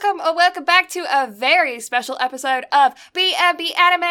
[0.00, 4.02] welcome or welcome back to a very special episode of BMB Anime.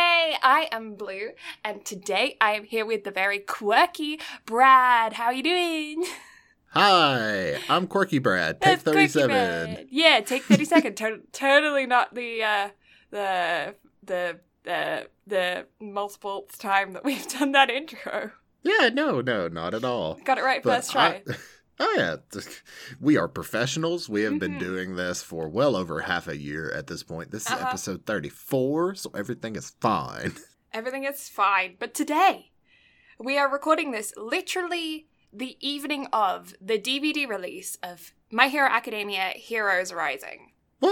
[0.43, 1.29] I am Blue,
[1.63, 5.13] and today I am here with the very quirky Brad.
[5.13, 6.05] How are you doing?
[6.71, 8.59] Hi, I'm Quirky Brad.
[8.59, 9.29] Take That's quirky 37.
[9.29, 9.87] Brad.
[9.89, 10.95] Yeah, take thirty second.
[10.97, 12.69] To- totally not the uh,
[13.11, 18.31] the the the the multiple time that we've done that intro.
[18.63, 20.15] Yeah, no, no, not at all.
[20.25, 21.21] Got it right But first try.
[21.27, 21.35] I-
[21.79, 22.15] oh, yeah.
[22.99, 24.09] We are professionals.
[24.09, 24.59] We have been Mhm.
[24.59, 27.31] doing this for well over half a year at this point.
[27.31, 27.67] This is Uh-huh.
[27.67, 30.33] episode 34, so everything is fine.
[30.73, 31.75] Everything is fine.
[31.79, 32.51] But today,
[33.19, 39.29] we are recording this literally the evening of the DVD release of My Hero Academia
[39.35, 40.51] Heroes Rising.
[40.79, 40.91] What?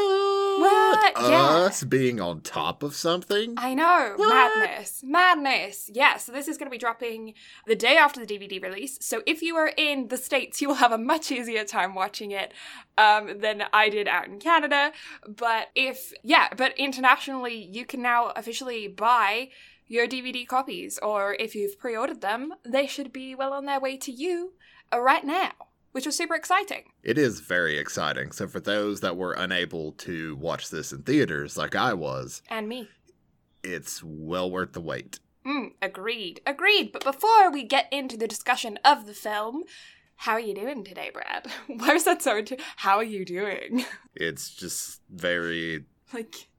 [0.59, 1.13] What?
[1.29, 1.45] Yeah.
[1.65, 3.53] Us being on top of something?
[3.57, 4.29] I know, What?
[4.33, 5.89] madness, madness.
[5.93, 7.33] Yeah, so this is going to be dropping
[7.67, 8.97] the day after the DVD release.
[9.01, 12.31] So if you are in the States, you will have a much easier time watching
[12.31, 12.53] it
[12.97, 14.91] um, than I did out in Canada.
[15.27, 19.49] But if, yeah, but internationally, you can now officially buy
[19.87, 23.79] your DVD copies, or if you've pre ordered them, they should be well on their
[23.79, 24.53] way to you
[24.93, 25.51] right now,
[25.95, 26.83] which was super exciting.
[27.03, 28.33] It is very exciting.
[28.33, 32.67] So, for those that were unable to watch this in theaters like I was, And
[32.67, 32.89] me.
[33.63, 35.19] it's well worth the wait.
[35.45, 36.91] Mm, agreed, agreed.
[36.91, 39.63] But before we get into the discussion of the film,
[40.17, 41.47] how are you doing today, Brad?
[41.67, 43.85] Why was that so into how are you doing?
[44.15, 46.49] It's just very like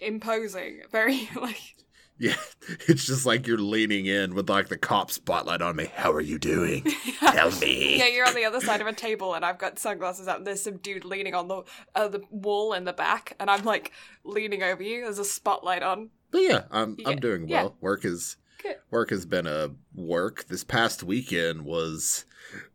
[0.00, 1.76] imposing, very like
[2.18, 2.34] Yeah,
[2.88, 5.90] it's just like you're leaning in with like the cop spotlight on me.
[5.94, 6.84] How are you doing?
[7.20, 7.98] Tell me.
[7.98, 10.38] Yeah, you're on the other side of a table, and I've got sunglasses up.
[10.38, 11.62] And there's some dude leaning on the
[11.94, 13.92] uh, the wall in the back, and I'm like
[14.24, 15.02] leaning over you.
[15.02, 16.10] There's a spotlight on.
[16.30, 17.62] But yeah, I'm Yeah, I'm doing yeah.
[17.62, 17.76] well.
[17.80, 18.76] Work is Good.
[18.90, 20.46] work has been a work.
[20.48, 22.24] This past weekend was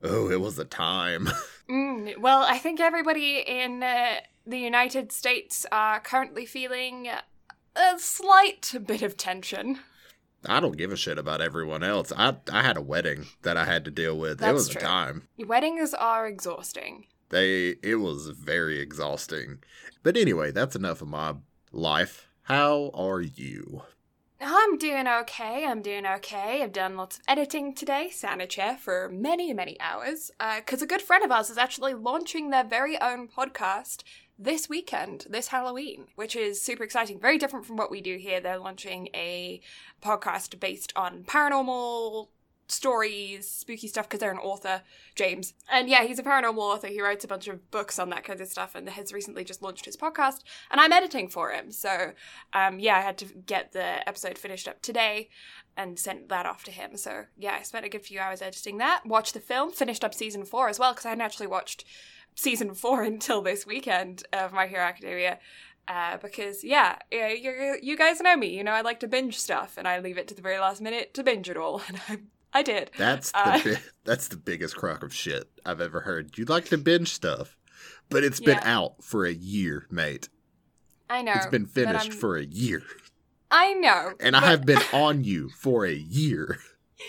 [0.02, 1.30] oh, it was a time.
[1.70, 7.08] Mm, well, I think everybody in uh, the United States are currently feeling
[7.76, 9.80] a slight bit of tension.
[10.46, 12.12] I don't give a shit about everyone else.
[12.16, 14.42] I I had a wedding that I had to deal with.
[14.42, 14.80] it was true.
[14.80, 15.28] a time.
[15.38, 17.06] Weddings are exhausting.
[17.30, 19.60] They it was very exhausting.
[20.04, 21.36] But anyway, that's enough of my
[21.72, 22.28] life.
[22.44, 23.84] How are you?
[24.46, 25.66] I'm doing okay.
[25.66, 26.62] I'm doing okay.
[26.62, 30.32] I've done lots of editing today, sat in a chair for many, many hours.
[30.38, 34.04] Uh, because a good friend of ours is actually launching their very own podcast
[34.38, 37.20] this weekend, this Halloween, which is super exciting.
[37.20, 38.40] Very different from what we do here.
[38.40, 39.62] They're launching a
[40.02, 42.28] podcast based on paranormal
[42.68, 44.82] stories, spooky stuff, because they're an author,
[45.16, 45.54] James.
[45.72, 46.88] And yeah, he's a paranormal author.
[46.88, 49.62] He writes a bunch of books on that kind of stuff and has recently just
[49.62, 50.42] launched his podcast.
[50.72, 51.72] And I'm editing for him.
[51.72, 52.14] So
[52.54, 55.30] um, yeah, I had to get the episode finished up today
[55.78, 56.98] and sent that off to him.
[56.98, 59.06] So yeah, I spent a good few hours editing that.
[59.06, 61.86] Watched the film, finished up season four as well because I hadn't actually watched
[62.36, 65.40] season four until this weekend of My Hero Academia.
[65.88, 68.56] Uh, because yeah, yeah, you, you guys know me.
[68.58, 70.82] You know I like to binge stuff, and I leave it to the very last
[70.82, 72.18] minute to binge it all, and I
[72.56, 72.92] I did.
[72.98, 76.38] That's the Uh, bi- that's the biggest crock of shit I've ever heard.
[76.38, 77.58] You like to binge stuff,
[78.10, 80.30] but it's been out for a year, mate.
[81.10, 82.84] I know It's been finished for a year,
[83.52, 86.60] I know, and I have been on you for a year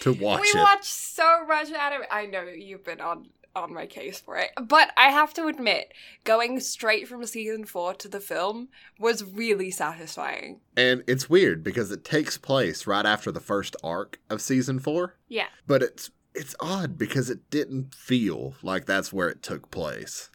[0.00, 0.62] to watch we it.
[0.62, 2.02] watch so much anime.
[2.10, 5.92] I know you've been on on my case for it, but I have to admit,
[6.24, 10.60] going straight from season four to the film was really satisfying.
[10.76, 15.16] And it's weird because it takes place right after the first arc of season four,
[15.28, 20.30] Yeah, but it's it's odd because it didn't feel like that's where it took place,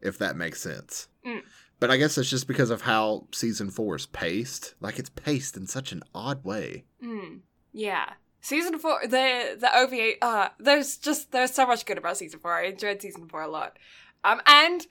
[0.00, 1.08] if that makes sense.
[1.24, 1.42] Mm.
[1.78, 4.74] But I guess it's just because of how season four is paced.
[4.80, 6.84] Like it's paced in such an odd way.
[7.02, 7.40] mm,
[7.72, 8.14] yeah.
[8.44, 10.22] Season four, the the OVA.
[10.22, 12.52] Uh, there's just there's so much good about season four.
[12.52, 13.78] I enjoyed season four a lot.
[14.22, 14.86] Um, and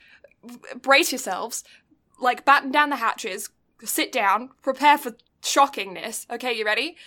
[0.82, 1.64] brace yourselves,
[2.20, 3.52] like batten down the hatches,
[3.84, 6.26] sit down, prepare for shockingness.
[6.32, 6.98] Okay, you ready?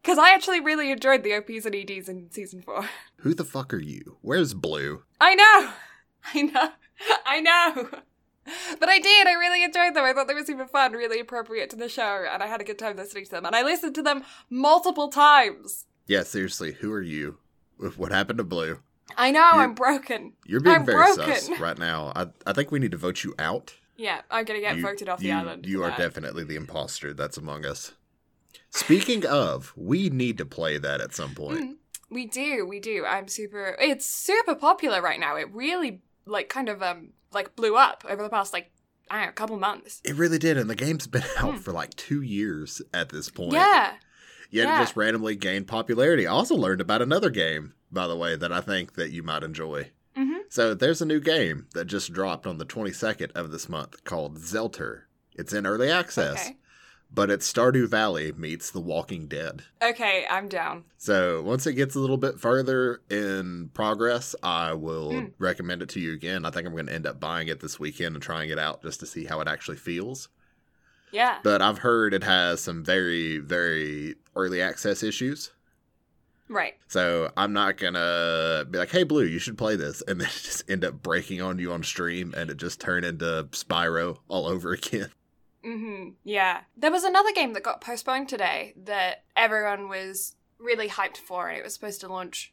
[0.00, 2.88] Because I actually really enjoyed the OPs and EDs in season four.
[3.18, 4.16] Who the fuck are you?
[4.22, 5.02] Where's Blue?
[5.20, 5.70] I know,
[6.34, 6.70] I know,
[7.26, 7.88] I know.
[8.80, 9.26] But I did.
[9.26, 10.04] I really enjoyed them.
[10.04, 12.64] I thought they were super fun, really appropriate to the show, and I had a
[12.64, 13.44] good time listening to them.
[13.44, 15.84] And I listened to them multiple times.
[16.10, 17.38] Yeah, seriously, who are you?
[17.96, 18.80] What happened to Blue?
[19.16, 20.32] I know You- I'm broken.
[20.44, 21.36] You're being I'm very broken.
[21.36, 22.12] sus right now.
[22.16, 23.74] I I think we need to vote you out.
[23.96, 25.66] Yeah, I'm gonna get you, voted off the island.
[25.66, 25.98] You are that.
[25.98, 27.92] definitely the imposter that's among us.
[28.70, 31.60] Speaking of, we need to play that at some point.
[31.60, 31.74] Mm,
[32.10, 33.04] we do, we do.
[33.06, 33.76] I'm super.
[33.80, 35.36] It's super popular right now.
[35.36, 38.72] It really like kind of um like blew up over the past like
[39.10, 40.00] I don't know, couple months.
[40.04, 41.60] It really did, and the game's been out Mm.
[41.60, 43.52] for like two years at this point.
[43.52, 43.92] Yeah.
[44.50, 44.76] Yet yeah.
[44.78, 46.26] it just randomly gained popularity.
[46.26, 49.42] I also learned about another game, by the way, that I think that you might
[49.44, 49.90] enjoy.
[50.16, 50.38] Mm-hmm.
[50.48, 54.38] So there's a new game that just dropped on the 22nd of this month called
[54.38, 55.02] Zelter.
[55.36, 56.56] It's in early access, Okay.
[57.12, 59.62] but it's Stardew Valley meets The Walking Dead.
[59.80, 60.82] Okay, I'm down.
[60.98, 65.32] So once it gets a little bit further in progress, I will Mm.
[65.38, 66.44] recommend it to you again.
[66.44, 68.82] I think I'm going to end up buying it this weekend and trying it out
[68.82, 70.28] just to see how it actually feels.
[71.12, 71.38] Yeah.
[71.42, 75.50] But I've heard it has some very, very early access issues.
[76.48, 76.74] Right.
[76.88, 80.32] So I'm not gonna be like, "Hey, Blue, you should play this," and then it
[80.42, 84.46] just end up breaking on you on stream, and it just turn into Spyro all
[84.46, 85.10] over again.
[85.64, 86.10] Mm-hmm.
[86.24, 86.62] Yeah.
[86.76, 91.56] There was another game that got postponed today that everyone was really hyped for, and
[91.58, 92.52] it was supposed to launch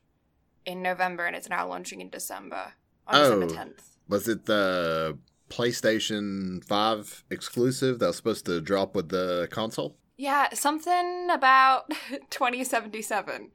[0.66, 2.74] in November, and it's now launching in December.
[3.08, 3.40] On Oh.
[3.40, 3.84] December 10th.
[4.10, 5.18] Was it the
[5.50, 9.96] PlayStation Five exclusive that was supposed to drop with the console?
[10.18, 11.90] Yeah, something about
[12.30, 13.52] 2077.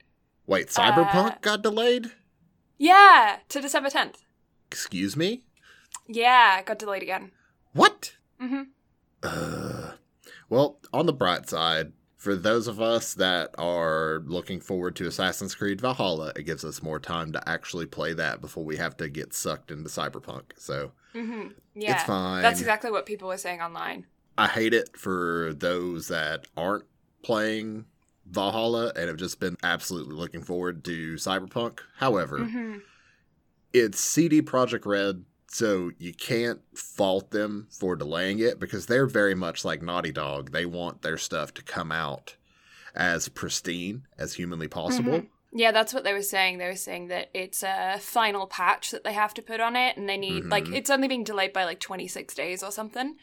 [0.47, 2.13] Wait, Cyberpunk Uh, got delayed?
[2.79, 4.17] Yeah, to December 10th.
[4.71, 5.45] Excuse me?
[6.09, 7.31] Yeah, got delayed again.
[7.73, 8.17] What?
[8.41, 8.63] Mm-hmm.
[9.23, 9.93] Uh,
[10.49, 15.55] well, on the bright side, for those of us that are looking forward to Assassin's
[15.55, 19.09] Creed Valhalla, it gives us more time to actually play that before we have to
[19.09, 20.53] get sucked into Cyberpunk.
[20.57, 21.49] So Mm-hmm.
[21.75, 21.95] Yeah.
[21.95, 22.43] it's fine.
[22.43, 24.07] That's exactly what people were saying online.
[24.39, 26.85] I hate it for those that aren't
[27.23, 27.85] playing
[28.27, 31.81] Valhalla and have just been absolutely looking forward to Cyberpunk.
[31.99, 32.79] However, Mm-hmm.
[33.73, 39.35] it's CD Projekt Red, so you can't fault them for delaying it because they're very
[39.35, 40.53] much like Naughty Dog.
[40.53, 42.37] They want their stuff to come out
[42.95, 45.21] as pristine as humanly possible.
[45.21, 45.27] Mhm.
[45.55, 46.59] Yeah, that's what they were saying.
[46.59, 49.97] They were saying that it's a final patch that they have to put on it,
[49.97, 50.77] and they need like Mhm.
[50.77, 53.17] it's only being delayed by like 26 days or something.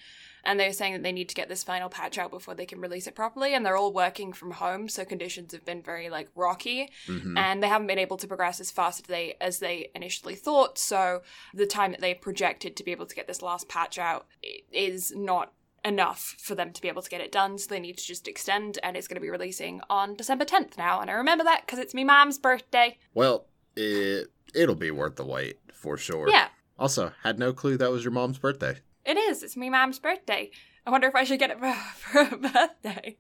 [0.46, 2.66] And they were saying that they need to get this final patch out before they
[2.66, 3.54] can release it properly.
[3.54, 7.38] And they're all working from home, so conditions have been very like rocky, Mhm.
[7.38, 10.78] and they haven't been able to progress as fast as they as they initially thought.
[10.78, 11.24] So
[11.54, 14.28] the time that they projected to be able to get this last patch out
[14.72, 15.52] is not
[15.86, 17.58] enough for them to be able to get it done.
[17.58, 20.78] So they need to just extend, and it's going to be releasing on December 10th
[20.78, 21.00] now.
[21.02, 22.98] And I remember that because it's me mom's birthday.
[23.14, 23.46] Well,
[23.76, 26.30] it it'll be worth the wait for sure.
[26.30, 26.48] Yeah,
[26.78, 28.78] Also, had no clue that was your mom's birthday.
[29.06, 29.44] it is.
[29.44, 30.52] It's me mom's birthday.
[30.86, 33.18] I wonder if I should get it for, for her birthday.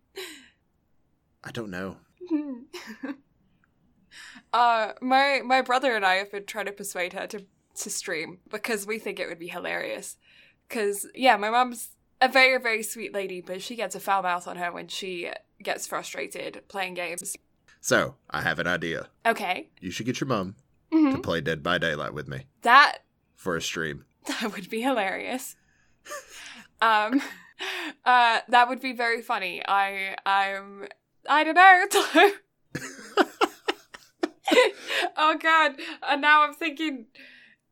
[1.43, 1.97] I don't know.
[4.53, 7.45] uh, my my brother and I have been trying to persuade her to
[7.75, 10.17] to stream because we think it would be hilarious.
[10.67, 11.89] Because yeah, my mom's
[12.21, 15.29] a very very sweet lady, but she gets a foul mouth on her when she
[15.61, 17.35] gets frustrated playing games.
[17.81, 19.07] So, I have an idea.
[19.25, 20.55] Okay, You should get your mom
[20.91, 21.11] Mhm.
[21.13, 22.99] to play Dead by Daylight with me that
[23.35, 24.05] for a stream.
[24.27, 25.55] that would be hilarious.
[26.81, 27.21] um,
[28.05, 29.61] uh, that would be very funny.
[29.67, 30.87] I I'm
[31.29, 32.31] I don't know.
[35.17, 35.75] oh god
[36.07, 37.05] and now i'm thinking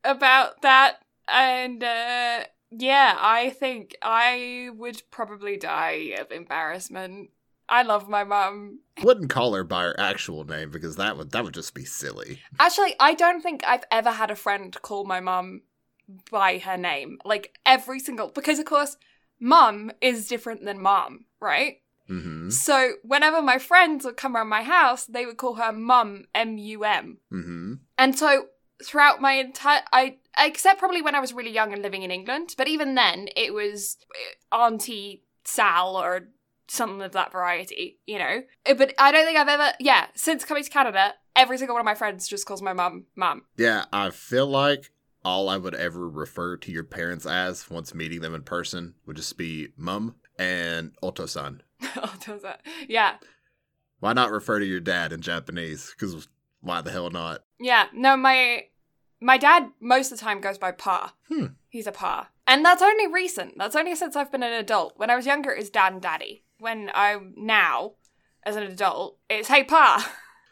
[0.03, 0.97] about that
[1.27, 7.29] and uh yeah i think i would probably die of embarrassment
[7.69, 11.43] i love my mum Wouldn't call her by her actual name because that would that
[11.43, 12.39] would just be silly.
[12.59, 15.61] actually i don't think i've ever had a friend call my mum
[16.31, 18.97] by her name like every single because of course
[19.39, 21.77] mum is different than mom right
[22.09, 22.51] Mm-hmm.
[22.51, 27.17] so whenever my friends would come around my house they would call her mum m-u-m
[27.33, 27.73] Mm-hmm.
[27.97, 28.45] And so
[28.81, 32.56] throughout my entire I except probably when I was really young and living in England,
[32.57, 33.98] but even then it was
[34.51, 36.29] uh, Auntie Sal or
[36.67, 38.41] something of that variety, you know.
[38.65, 41.82] Uh, But I don't think I've ever yeah, since coming to Canada, every single one
[41.82, 43.44] of my friends just calls my mum mum.
[43.58, 44.91] Yeah, I feel like
[45.24, 49.17] all I would ever refer to your parents as once meeting them in person would
[49.17, 51.62] just be mum and otosan.
[52.44, 52.62] That?
[52.88, 53.15] Yeah.
[54.00, 55.91] Why not refer to your dad in Japanese?
[55.98, 56.27] Because
[56.62, 57.41] why the hell not?
[57.60, 57.88] Yeah.
[57.94, 58.65] No, my
[59.21, 61.13] my dad most of the time goes by Pa.
[61.29, 61.45] Hmm.
[61.69, 62.29] He's a Pa.
[62.45, 63.57] And that's only recent.
[63.57, 64.93] That's only since I've been an adult.
[64.97, 66.43] When I was younger it was dad and daddy.
[66.59, 67.93] When I'm now,
[68.43, 70.12] as an adult, it's hey Pa.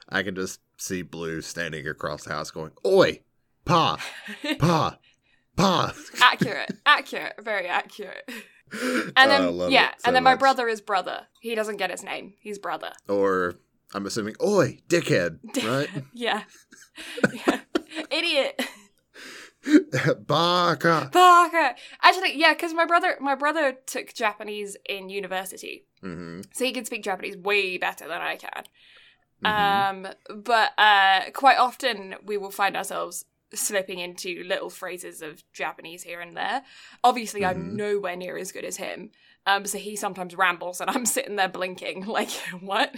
[0.10, 3.22] I can just see Blue standing across the house going, Oi!
[3.66, 3.98] Pa!
[4.60, 4.98] Pa!
[5.56, 5.94] Pa!
[6.22, 6.72] accurate.
[6.86, 7.34] Accurate.
[7.44, 8.30] Very accurate.
[9.16, 11.28] And Oh, then yeah, so and then my brother is brother.
[11.40, 12.34] He doesn't get his name.
[12.42, 12.92] He's brother.
[13.08, 13.54] Or
[13.94, 14.80] I'm assuming, Oi!
[14.90, 15.40] Dickhead!
[15.64, 15.90] Right?
[16.14, 16.42] Yeah.
[17.32, 17.60] yeah.
[18.12, 18.62] Idiot.
[20.28, 21.10] Baka!
[21.12, 21.76] Baka.
[22.02, 25.86] Actually, yeah, because my brother my brother took Japanese in university.
[26.04, 26.42] Mm-hmm.
[26.54, 28.64] So he can speak Japanese way better than I can.
[29.44, 30.06] mm-hmm.
[30.08, 36.04] Um, but uh, quite often we will find ourselves slipping into little phrases of Japanese
[36.04, 36.64] here and there.
[37.04, 37.50] Obviously, Mhm.
[37.50, 39.12] I'm nowhere near as good as him.
[39.48, 42.30] Um, so he sometimes rambles, and I'm sitting there blinking, like
[42.62, 42.94] what?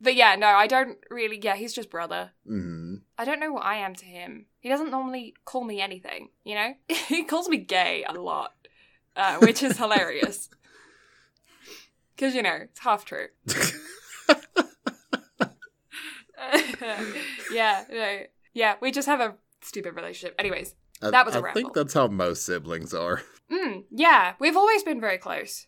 [0.00, 1.40] But yeah, no, I don't really.
[1.42, 2.32] Yeah, he's just brother.
[2.46, 4.46] hmm I don't know what I am to him.
[4.60, 6.74] He doesn't normally call me anything, you know?
[6.88, 8.54] he calls me gay a lot,
[9.14, 10.48] uh, which is hilarious.
[12.16, 13.26] Because, you know, it's half true.
[17.52, 18.18] yeah, no,
[18.54, 20.34] yeah, we just have a stupid relationship.
[20.38, 23.22] Anyways, I- That was a I think that's how most siblings are.
[23.50, 25.66] mm, yeah, we've always been very close.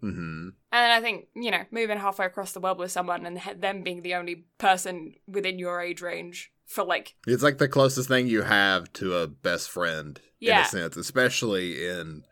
[0.00, 3.82] Hmm And I think, you know, moving halfway across the world with someone and them
[3.82, 8.26] being the only person within your age range for like, It's like the closest thing
[8.26, 10.62] you have to a best friend in Yeah.
[10.62, 12.22] a sense, especially in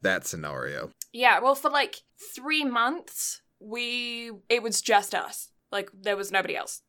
[0.00, 0.90] that scenario.
[1.12, 1.96] yeah, well, for like
[2.34, 5.50] three months, we, it was just us.
[5.70, 6.82] Like, there was nobody else.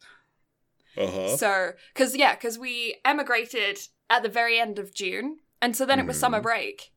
[0.98, 1.38] Uh huh.
[1.38, 5.38] So, because, yeah, because we emigrated at the very end of June.
[5.62, 6.92] And so then it was summer break.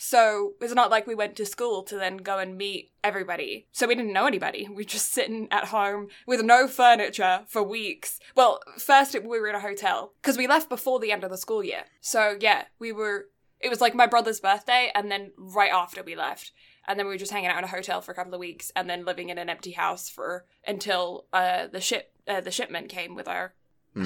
[0.00, 3.66] So it's not like we went to school to then go and meet everybody.
[3.72, 4.66] So we didn't know anybody.
[4.68, 8.20] We were just sitting at home with no furniture for weeks.
[8.36, 11.30] Well, first it, we were in a hotel because we left before the end of
[11.30, 11.82] the school year.
[12.00, 13.26] So yeah, we were.
[13.60, 16.52] It was like my brother's birthday, and then right after we left,
[16.86, 18.70] and then we were just hanging out in a hotel for a couple of weeks,
[18.76, 22.88] and then living in an empty house for until uh, the ship uh, the shipment
[22.88, 23.52] came with our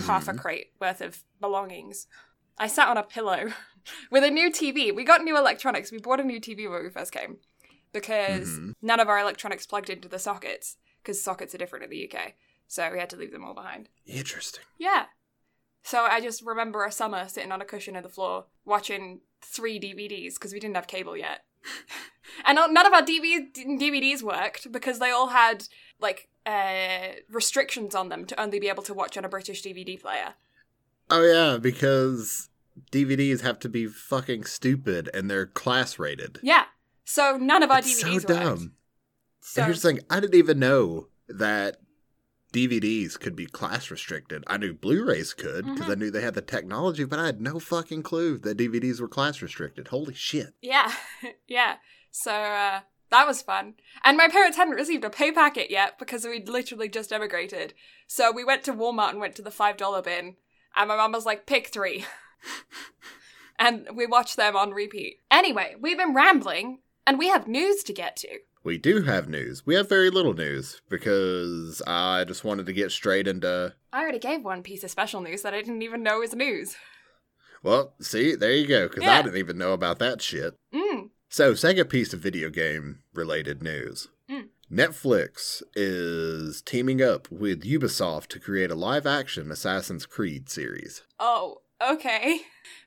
[0.06, 0.38] half a Mhm.
[0.40, 2.06] crate worth of belongings.
[2.56, 3.52] I sat on a pillow
[4.10, 4.94] with a new TV.
[4.94, 5.90] We got new electronics.
[5.92, 7.38] We bought a new TV when we first came
[7.92, 8.74] because Mhm.
[8.82, 12.34] none of our electronics plugged into the sockets because sockets are different in the UK.
[12.68, 13.88] So we had to leave them all behind.
[14.06, 14.64] Interesting.
[14.78, 15.06] Yeah.
[15.82, 19.78] So I just remember a summer sitting on a cushion on the floor watching three
[19.80, 21.44] DVDs because we didn't have cable yet.
[22.44, 25.66] and none of our DV- DVDs worked because they all had
[26.00, 30.00] like uh, restrictions on them to only be able to watch on a British DVD
[30.00, 30.34] player.
[31.10, 32.48] Oh yeah, because
[32.91, 36.38] DVDs have to be fucking stupid and they're class rated.
[36.43, 36.64] Yeah.
[37.05, 38.29] So none of our It's so DVDs worked.
[38.29, 38.73] dumb.
[39.41, 41.79] So And here's the thing: I didn't even know that
[42.52, 44.45] DVDs could be class restricted.
[44.47, 45.91] I knew Blu-rays could because Mm-hmm.
[45.91, 49.09] I knew they had the technology, but I had no fucking clue that DVDs were
[49.09, 49.88] class restricted.
[49.88, 50.55] Holy shit!
[50.61, 50.93] yeah,
[51.49, 51.76] yeah.
[52.11, 53.75] So uh, that was fun.
[54.05, 57.73] And my parents hadn't received a pay packet yet because we'd literally just emigrated.
[58.07, 60.37] So we went to Walmart and went to the five dollar bin,
[60.76, 62.05] and my mum was like, "Pick three.
[63.58, 65.18] and we watch them on repeat.
[65.30, 68.38] Anyway, we've been rambling, and we have news to get to.
[68.64, 69.66] We do have news.
[69.66, 73.75] We have very little news because I just wanted to get straight into.
[73.92, 76.76] I already gave one piece of special news that I didn't even know was news.
[77.64, 78.88] Well, see, there you go.
[78.88, 79.18] Because Yeah.
[79.18, 80.54] I didn't even know about that shit.
[80.72, 81.11] Mm.
[81.28, 84.08] So, second piece of video game related news.
[84.30, 84.49] Mm.
[84.70, 91.02] Netflix is teaming up with Ubisoft to create a live action Assassin's Creed series.
[91.18, 92.40] Oh, okay.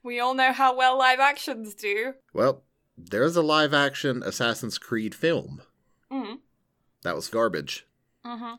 [0.03, 2.13] We all know how well live actions do.
[2.33, 2.63] Well,
[2.97, 5.61] there's a live action Assassin's Creed film.
[6.11, 6.39] Mm.
[7.03, 7.85] That was garbage.
[8.25, 8.55] Mm-hmm.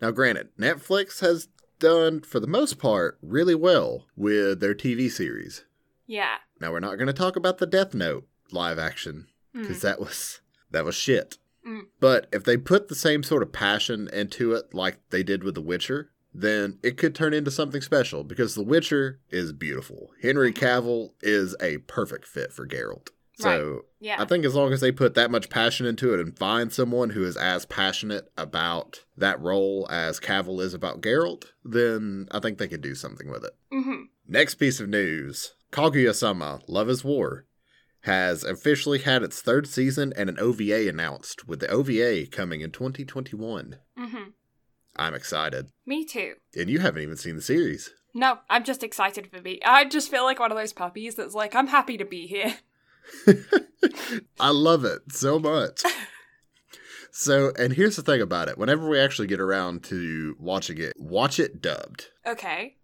[0.00, 5.64] Now, granted, Netflix has done, for the most part, really well with their TV series.
[6.06, 6.36] Yeah.
[6.60, 9.82] Now, we're not going to talk about the Death Note live action because Mm.
[9.82, 10.40] that was
[10.70, 11.38] that was shit.
[11.66, 11.82] Mm.
[12.00, 15.54] But if they put the same sort of passion into it like they did with
[15.54, 20.10] The Witcher, then it could turn into something special because The Witcher is beautiful.
[20.22, 23.08] Henry Cavill is a perfect fit for Geralt.
[23.38, 24.20] So Yeah.
[24.20, 27.10] I think as long as they put that much passion into it and find someone
[27.10, 32.58] who is as passionate about that role as Cavill is about Geralt, then I think
[32.58, 33.54] they could do something with it.
[33.72, 34.04] mm-hmm.
[34.26, 37.44] Next piece of news Kaguya-sama, Love is War,
[38.00, 42.70] has officially had its third season and an OVA announced, with the OVA coming in
[42.70, 43.76] 2021.
[43.98, 44.16] Mm-hmm.
[44.98, 45.68] I'm excited.
[45.84, 46.34] Me too.
[46.56, 47.90] And you haven't even seen the series.
[48.14, 49.60] No, I'm just excited for me.
[49.64, 52.56] I just feel like one of those puppies that's like, I'm happy to be here.
[54.40, 55.82] I love it so much.
[57.18, 58.58] So, and here's the thing about it.
[58.58, 62.08] Whenever we actually get around to watching it, watch it dubbed.
[62.26, 62.76] Okay.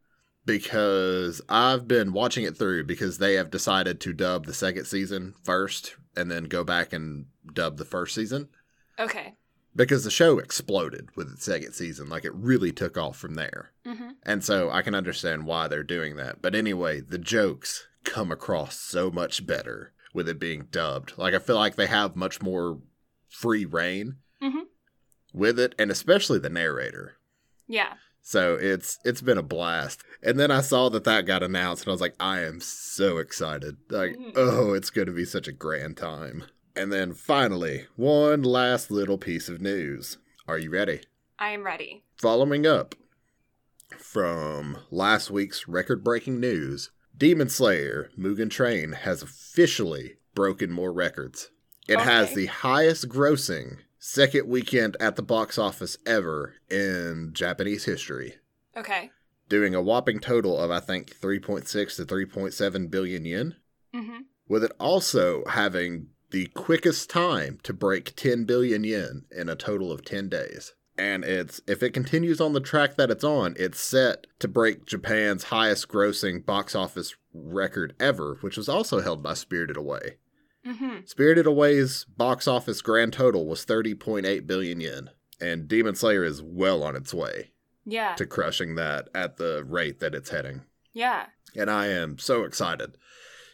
[0.46, 5.34] Because I've been watching it through because they have decided to dub the second season
[5.44, 8.48] first and then go back and dub the first season.
[8.98, 9.34] Okay.
[9.74, 12.08] Because the show exploded with its second season.
[12.08, 13.70] Like it really took off from there.
[13.86, 14.10] Mm-hmm.
[14.24, 16.42] And so I can understand why they're doing that.
[16.42, 21.14] But anyway, the jokes come across so much better with it being dubbed.
[21.16, 22.80] Like I feel like they have much more
[23.30, 24.66] free reign Mhm.
[25.32, 27.16] with it, and especially the narrator.
[27.66, 27.94] Yeah.
[28.20, 30.02] So it's it's been a blast.
[30.22, 33.16] And then I saw that that got announced, and I was like, I am so
[33.18, 33.78] excited.
[33.88, 34.32] Like, Mhm.
[34.36, 36.44] oh, it's going to be such a grand time.
[36.74, 40.18] And then finally, one last little piece of news.
[40.48, 41.00] Are you ready?
[41.38, 42.04] I am ready.
[42.16, 42.94] Following up
[43.98, 51.50] from last week's record breaking news, Demon Slayer Mugen Train has officially broken more records.
[51.88, 58.34] It has the highest grossing second weekend at the box office ever in Japanese history.
[58.76, 59.10] Okay.
[59.48, 63.56] doing a whopping total of I think 3.6 to 3.7 billion yen,
[63.94, 64.20] Mm-hmm.
[64.48, 69.92] with it also having the quickest time to break 10 billion yen in a total
[69.92, 70.74] of 10 days.
[70.98, 74.84] And it's if it continues on the track that it's on, it's set to break
[74.84, 80.16] Japan's highest grossing box office record ever, which was also held by Spirited Away.
[80.66, 81.00] Mm-hmm.
[81.06, 85.10] Spirited Away's box office grand total was 30.8 billion yen,
[85.40, 87.52] and Demon Slayer is well on its way
[87.84, 88.14] Yeah.
[88.16, 90.62] to crushing that at the rate that it's heading.
[90.92, 91.26] Yeah.
[91.56, 92.96] And I am so excited.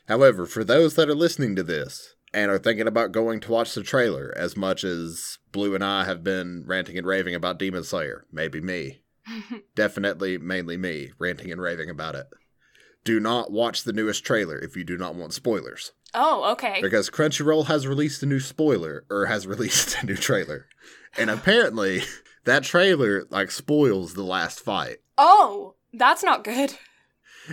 [0.08, 3.74] However, for those that are listening to this and are thinking about going to watch
[3.74, 7.84] the trailer, as much as Blue and I have been ranting and raving about Demon
[7.84, 9.00] Slayer, maybe me,
[9.74, 12.26] definitely mainly me, ranting and raving about it.
[13.04, 15.92] Do not watch the newest trailer if you do not want spoilers.
[16.14, 16.80] oh, okay.
[16.82, 20.66] Because Crunchyroll has released a new spoiler, or has released a new trailer.
[21.16, 22.02] And apparently,
[22.44, 24.98] that trailer, like, spoils the last fight.
[25.16, 26.76] Oh, that's not good.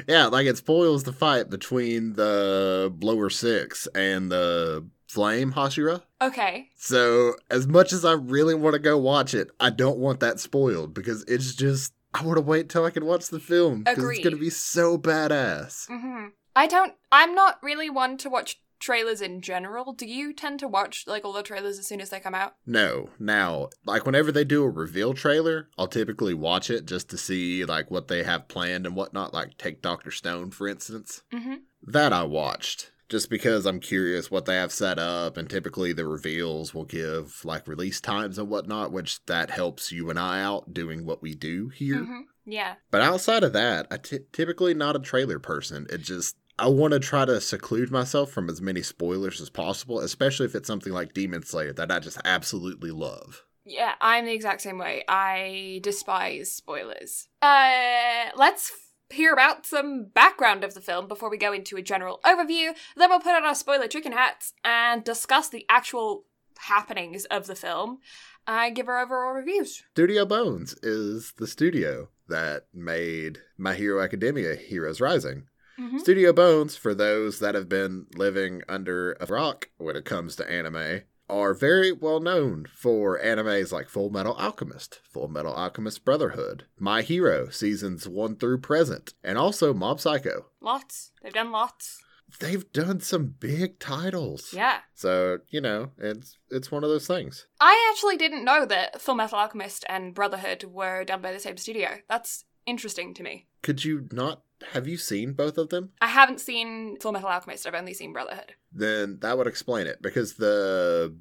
[0.07, 6.01] Yeah, like, it spoils the fight between the Blower Six and the Flame Hashira.
[6.21, 6.69] Okay.
[6.75, 10.39] So, as much as I really want to go watch it, I don't want that
[10.39, 11.93] spoiled because it's just.
[12.13, 14.49] I want to wait till I can watch the film because it's going to be
[14.49, 15.89] so badass.
[15.89, 16.27] Mm-hmm.
[16.55, 16.93] I don't.
[17.11, 19.93] I'm not really one to watch trailers in general.
[19.93, 22.55] Do you tend to watch like all the trailers as soon as they come out?
[22.65, 23.09] No.
[23.19, 27.65] Now, like whenever they do a reveal trailer, I'll typically watch it just to see
[27.65, 29.33] like what they have planned and whatnot.
[29.33, 31.23] Like take Doctor Stone for instance.
[31.33, 31.55] Mm-hmm.
[31.83, 36.07] That I watched just because I'm curious what they have set up, and typically the
[36.07, 40.73] reveals will give like release times and whatnot, which that helps you and I out
[40.73, 41.97] doing what we do here.
[41.97, 42.21] Mm-hmm.
[42.45, 42.75] Yeah.
[42.91, 45.87] But outside of that, I t- typically not a trailer person.
[45.89, 49.99] It just I want to try to seclude myself from as many spoilers as possible,
[49.99, 53.43] especially if it's something like Demon Slayer that I just absolutely love.
[53.65, 55.03] Yeah, I'm the exact same way.
[55.07, 57.27] I despise spoilers.
[57.41, 61.81] Uh, let's f- hear about some background of the film before we go into a
[61.81, 62.73] general overview.
[62.95, 66.25] Then we'll put on our spoiler chicken hats and discuss the actual
[66.59, 67.99] happenings of the film.
[68.47, 69.83] I give our overall reviews.
[69.91, 75.47] Studio Bones is the studio that made My Hero Academia Heroes Rising.
[75.79, 75.97] Mm-hmm.
[75.99, 80.49] Studio Bones, for those that have been living under a rock when it comes to
[80.49, 86.65] anime, are very well known for animes like Full Metal Alchemist, Full Metal Alchemist Brotherhood,
[86.79, 90.45] My Hero seasons 1 through present, and also Mob Psycho.
[90.61, 91.11] Lots.
[91.21, 92.01] They've done lots.
[92.39, 94.51] They've done some big titles.
[94.53, 94.79] Yeah.
[94.93, 97.47] So, you know, it's it's one of those things.
[97.61, 101.57] I actually didn't know that Full Metal Alchemist and Brotherhood were done by the same
[101.57, 101.99] studio.
[102.09, 103.47] That's interesting to me.
[103.61, 104.41] Could you not
[104.73, 105.91] have you seen both of them?
[106.01, 108.53] I haven't seen Full Metal Alchemist, I've only seen Brotherhood.
[108.71, 111.15] then that would explain it because the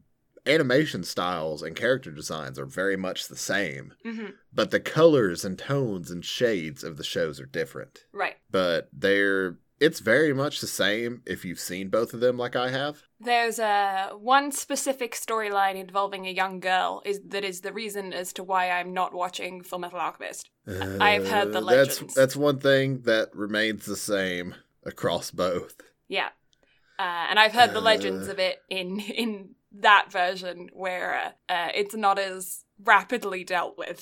[0.47, 4.27] animation styles and character designs are very much the same, Mm-hmm.
[4.53, 8.05] but the colors and tones and shades of the shows are different.
[8.13, 8.37] Right.
[8.51, 12.69] But they're it's very much the same if you've seen both of them like I
[12.71, 12.95] have.
[13.21, 18.33] There's uh, one specific storyline involving a young girl is that is the reason as
[18.35, 20.51] to why I'm not watching Full Metal Alchemist.
[21.09, 22.15] I've heard the Uh, That's legends.
[22.15, 24.55] that's one thing that remains the same
[24.93, 25.75] across both.
[26.09, 26.31] Yeah,
[26.99, 28.33] uh, and I've heard the legends Uh.
[28.33, 34.01] of it in in that version where uh, uh, it's not as rapidly dealt with,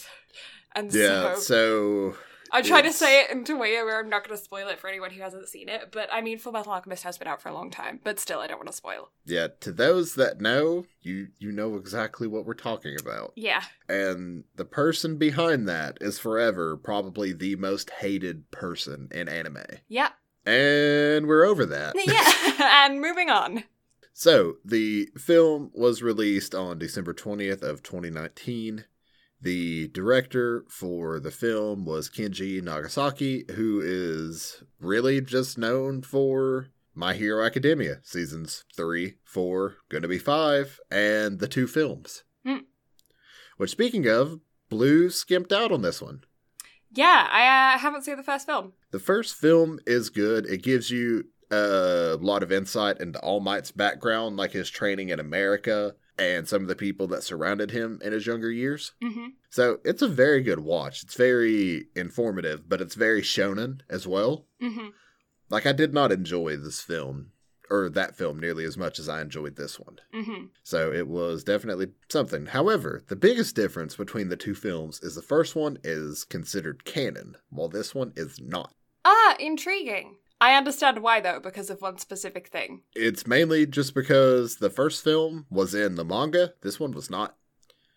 [0.75, 2.16] and Yeah, so so
[2.53, 4.79] I'm trying to say it in a way where I'm not going to spoil it
[4.79, 5.91] for anyone who hasn't seen it.
[5.91, 8.41] But I mean, Full Metal Alchemist has been out for a long time, but still,
[8.41, 9.11] I don't want to spoil.
[9.25, 13.33] yeah, to those that know, you you know exactly what we're talking about.
[13.37, 19.65] Yeah, And the person behind that is forever probably the most hated person in anime.
[19.88, 20.11] yeah,
[20.45, 21.95] And we're over that.
[22.05, 22.29] yeah.
[22.87, 23.65] and moving on.
[24.15, 28.85] So, the film was released on December 20th of 2019.
[29.42, 37.14] The director for the film was Kenji Nagasaki, who is really just known for My
[37.14, 42.22] Hero Academia seasons 3, 4, going to be 5, and the two films.
[42.46, 42.59] Hmm.
[43.57, 46.22] Which speaking of, Blue skimped out on this one.
[46.92, 48.74] Yeah, I uh, haven't seen the first film.
[48.92, 50.46] The first film is good.
[50.46, 55.18] It gives you a lot of insight into All Might's background, like his training in
[55.18, 58.92] America and some of the people that surrounded him in his younger years.
[59.03, 59.27] Mm-hmm.
[59.51, 61.03] So it's a very good watch.
[61.03, 64.46] It's very informative, but it's very shonen as well.
[64.62, 64.88] Mm-hmm.
[65.51, 67.33] Like I did not enjoy this film
[67.70, 69.96] or that film nearly as much as I enjoyed this one.
[70.14, 70.46] Mm-hmm.
[70.62, 72.46] So it was definitely something.
[72.46, 77.37] However, the biggest difference between the two films is the first one is considered canon,
[77.48, 78.75] while this one is not.
[79.05, 80.16] Ah, intriguing.
[80.42, 82.83] I understand why though, because of one specific thing.
[82.96, 87.37] It's mainly just because the first film was in the manga, this one was not.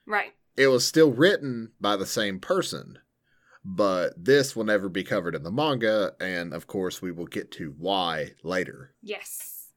[0.05, 0.31] Right.
[0.55, 2.99] It was still written by the same person,
[3.63, 7.49] but this will never be covered in the manga, and of course, we will get
[7.53, 8.93] to why later.
[9.01, 9.71] Yes.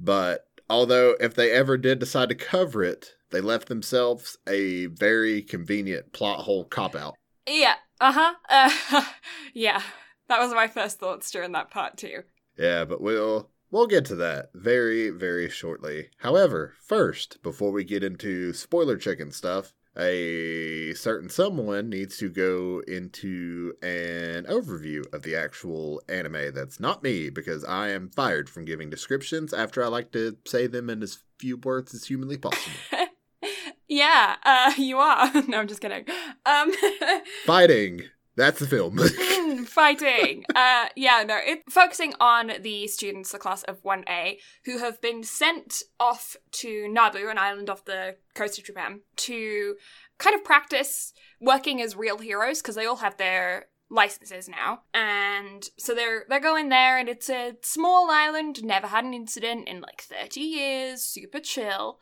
[0.00, 5.40] But although, if they ever did decide to cover it, they left themselves a very
[5.40, 7.14] convenient plot hole cop out.
[7.46, 7.76] Yeah.
[8.00, 8.34] Uh-huh.
[8.48, 9.12] Uh huh.
[9.54, 9.82] Yeah.
[10.28, 12.22] That was my first thoughts during that part too.
[12.58, 16.10] Yeah, but we'll we'll get to that very very shortly.
[16.18, 22.82] However, first, before we get into spoiler chicken stuff, a certain someone needs to go
[22.86, 26.54] into an overview of the actual anime.
[26.54, 30.66] That's not me because I am fired from giving descriptions after I like to say
[30.66, 32.76] them in as few words as humanly possible.
[33.88, 35.32] yeah, uh you are.
[35.48, 36.04] no, I'm just kidding.
[36.46, 36.72] Um
[37.46, 38.02] Fighting.
[38.38, 38.98] That's the film.
[39.66, 40.44] Fighting.
[40.54, 45.24] Uh, yeah, no, it focusing on the students, the class of 1A, who have been
[45.24, 49.74] sent off to Nabu, an island off the coast of Japan, to
[50.18, 54.82] kind of practice working as real heroes because they all have their licenses now.
[54.94, 59.66] And so they're they're going there and it's a small island, never had an incident
[59.66, 61.98] in like 30 years, super chill.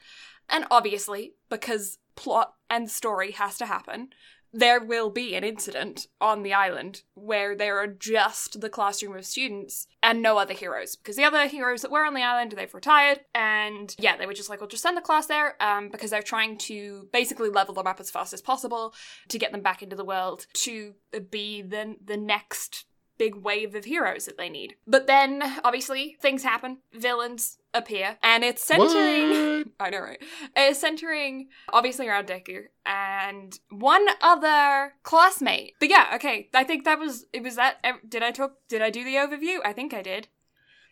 [0.51, 4.11] And obviously, because plot and story has to happen,
[4.57, 9.27] there will be an incident on the island where there are just the classroom of
[9.27, 10.97] students and no other heroes.
[10.97, 14.33] Because the other heroes that were on the island they've retired and yeah they were
[14.33, 17.75] just like we'll just send the class there um, because they're trying to basically level
[17.75, 18.95] them up as fast as possible
[19.29, 20.95] to get them back into the world to
[21.31, 22.87] be the the next
[23.19, 24.77] big wave of heroes that they need.
[24.87, 26.79] But then, obviously, things happen.
[26.93, 29.73] Villains appear, and it's centering.
[29.81, 30.23] I know, right?
[30.57, 35.75] It's centering obviously around Deku and one other classmate.
[35.79, 36.49] But yeah, okay.
[36.55, 37.43] I think that was it.
[37.43, 37.85] Was that?
[38.09, 38.55] Did I talk?
[38.69, 39.59] Did I do the overview?
[39.65, 40.29] I think I did.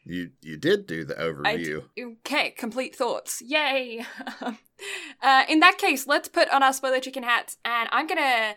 [0.05, 1.85] You you did do the overview.
[1.97, 3.41] d- okay, complete thoughts.
[3.41, 4.05] Yay!
[5.23, 8.55] uh, in that case, let's put on our spoiler chicken hats, and I'm gonna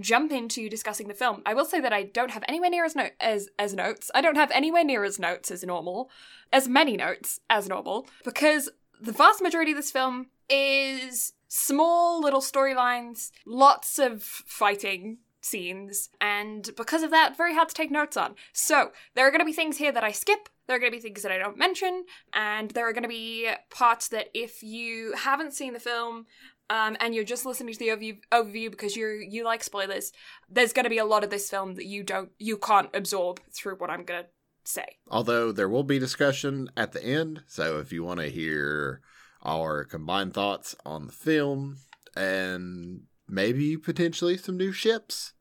[0.00, 1.42] jump into discussing the film.
[1.46, 4.10] I will say that I don't have anywhere near as no- as as notes.
[4.14, 6.10] I don't have anywhere near as notes as normal,
[6.52, 8.68] as many notes as normal, because
[9.00, 16.70] the vast majority of this film is small little storylines, lots of fighting scenes, and
[16.76, 18.34] because of that, very hard to take notes on.
[18.52, 20.96] So, there are going to be things here that I skip, there are going to
[20.96, 24.62] be things that I don't mention, and there are going to be parts that if
[24.62, 26.26] you haven't seen the film,
[26.70, 30.12] um, and you're just listening to the overview, overview because you you like spoilers,
[30.48, 33.40] there's going to be a lot of this film that you don't you can't absorb
[33.52, 34.28] through what I'm going to
[34.64, 34.96] say.
[35.10, 39.00] Although there will be discussion at the end, so if you want to hear
[39.42, 41.78] our combined thoughts on the film
[42.16, 45.32] and maybe potentially some new ships,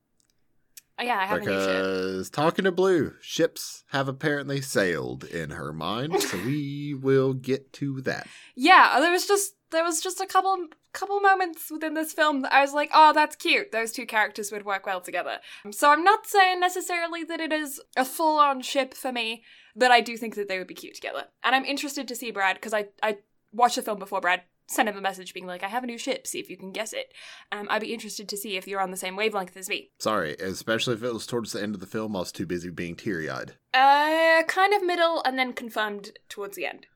[1.00, 1.60] Oh, yeah, I have a new shit.
[1.68, 7.72] because talking to Blue, ships have apparently sailed in her mind, so we will get
[7.74, 8.26] to that.
[8.56, 12.54] Yeah, there was just there was just a couple couple moments within this film that
[12.54, 13.72] I was like, oh, that's cute.
[13.72, 15.40] Those two characters would work well together.
[15.72, 19.44] So I'm not saying necessarily that it is a full on ship for me,
[19.76, 21.26] but I do think that they would be cute together.
[21.44, 23.18] And I'm interested to see Brad because I I
[23.54, 25.98] watched the film before Brad sent him a message being like, I have a new
[25.98, 27.14] ship, see if you can guess it.
[27.52, 29.92] Um, I'd be interested to see if you're on the same wavelength as me.
[30.00, 32.70] Sorry, especially if it was towards the end of the film, I was too busy
[32.70, 33.54] being teary eyed.
[33.74, 36.88] Uh, kind of middle and then confirmed towards the end.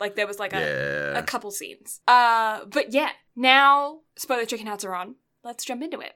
[0.00, 1.18] Like there was like a, Yeah.
[1.18, 2.00] a couple scenes.
[2.08, 5.16] Uh, but yeah, now spoiler chicken hats are on.
[5.44, 6.14] Let's jump into it.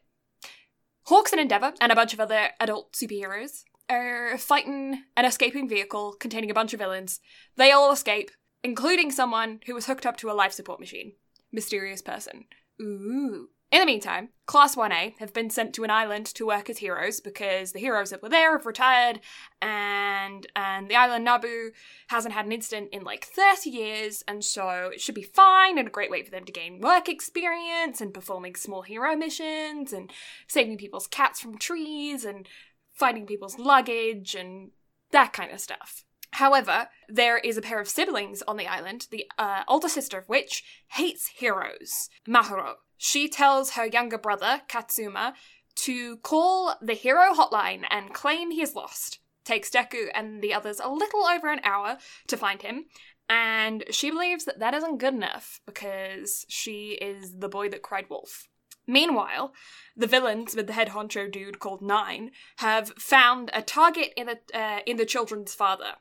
[1.07, 6.15] Hawks and Endeavor and a bunch of other adult superheroes are fighting an escaping vehicle
[6.19, 7.21] containing a bunch of villains.
[7.57, 8.31] They all escape,
[8.63, 11.13] including someone who was hooked up to a life support machine.
[11.53, 12.47] Mysterious person.
[12.81, 13.49] Ooh.
[13.75, 17.19] In the meantime, Class 1A have been sent to an island to work as heroes
[17.19, 19.19] because the heroes that were there have retired
[19.61, 21.73] and and the island Nabu
[22.07, 25.89] hasn't had an incident in like 30 years and so it should be fine and
[25.89, 30.13] a great way for them to gain work experience and performing small hero missions and
[30.47, 32.49] saving people's cats from trees and
[32.93, 34.71] finding people's luggage and
[35.11, 36.04] that kind of stuff.
[36.35, 40.29] However, there is a pair of siblings on the island, the uh, older sister of
[40.29, 42.75] which hates heroes, Mahoro.
[42.97, 45.35] She tells her younger brother, Katsuma,
[45.77, 49.21] to call the hero hotline and claim he is lost.
[49.45, 52.87] Takes Deku and the others a little over an hour to find him,
[53.29, 58.11] and she believes that that isn't good enough because she is the boy that cried
[58.11, 58.49] wolf.
[58.89, 59.55] Meanwhile,
[59.97, 64.41] the villains with the head honcho dude called Nine have found a target in the
[64.53, 65.95] uh, in the children's father.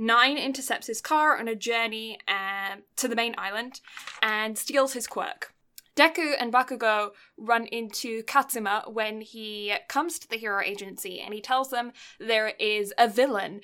[0.00, 3.82] Nine intercepts his car on a journey uh, to the main island
[4.22, 5.52] and steals his quirk.
[5.94, 11.42] Deku and Bakugo run into Katsuma when he comes to the hero agency and he
[11.42, 13.60] tells them there is a villain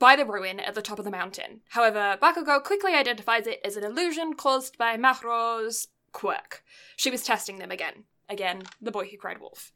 [0.00, 1.60] by the ruin at the top of the mountain.
[1.68, 6.64] However, Bakugo quickly identifies it as an illusion caused by Mahoro's quirk.
[6.96, 8.06] She was testing them again.
[8.28, 9.72] Again, the boy who cried wolf.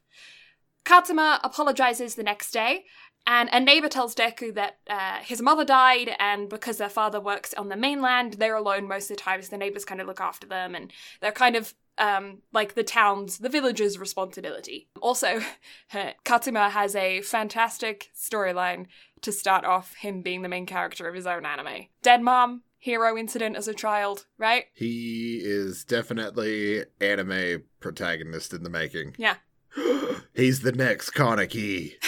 [0.83, 2.85] Katsuma apologizes the next day,
[3.27, 7.53] and a neighbor tells Deku that uh, his mother died, and because their father works
[7.53, 10.19] on the mainland, they're alone most of the time, so the neighbors kind of look
[10.19, 10.91] after them, and
[11.21, 14.89] they're kind of um, like the town's, the village's responsibility.
[15.01, 15.41] Also,
[16.23, 18.87] Katsuma has a fantastic storyline
[19.21, 21.85] to start off him being the main character of his own anime.
[22.01, 24.65] Dead mom, hero incident as a child, right?
[24.73, 29.13] He is definitely anime protagonist in the making.
[29.19, 29.35] Yeah.
[30.41, 31.93] He's the next Kaneki.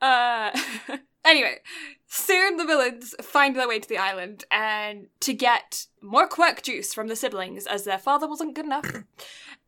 [0.00, 0.50] Uh,
[1.24, 1.58] anyway,
[2.08, 6.92] soon the villains find their way to the island and to get more quirk juice
[6.92, 9.04] from the siblings as their father wasn't good enough.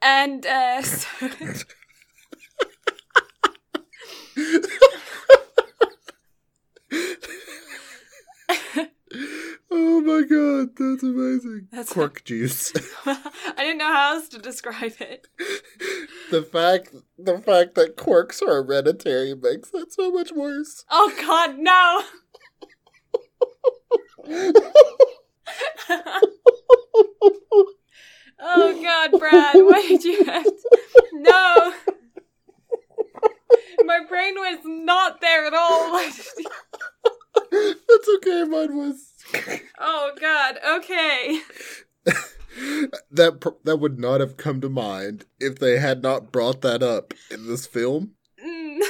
[0.02, 1.06] And uh, so
[9.96, 11.68] oh my god, that's amazing.
[11.70, 12.72] That's- Quirk juice.
[13.06, 15.26] I didn't know how else to describe it.
[16.30, 20.84] the fact the fact that quirks are hereditary makes that so much worse.
[20.90, 22.02] Oh god, no!
[28.40, 30.78] oh god, Brad, why did you have to...
[31.12, 31.72] No!
[33.84, 35.92] My brain was not there at all.
[35.92, 39.12] Why did you- That's okay, mine was
[39.78, 41.40] Oh god, okay.
[43.10, 46.82] that pr- that would not have come to mind if they had not brought that
[46.82, 48.12] up in this film.
[48.44, 48.80] Mm,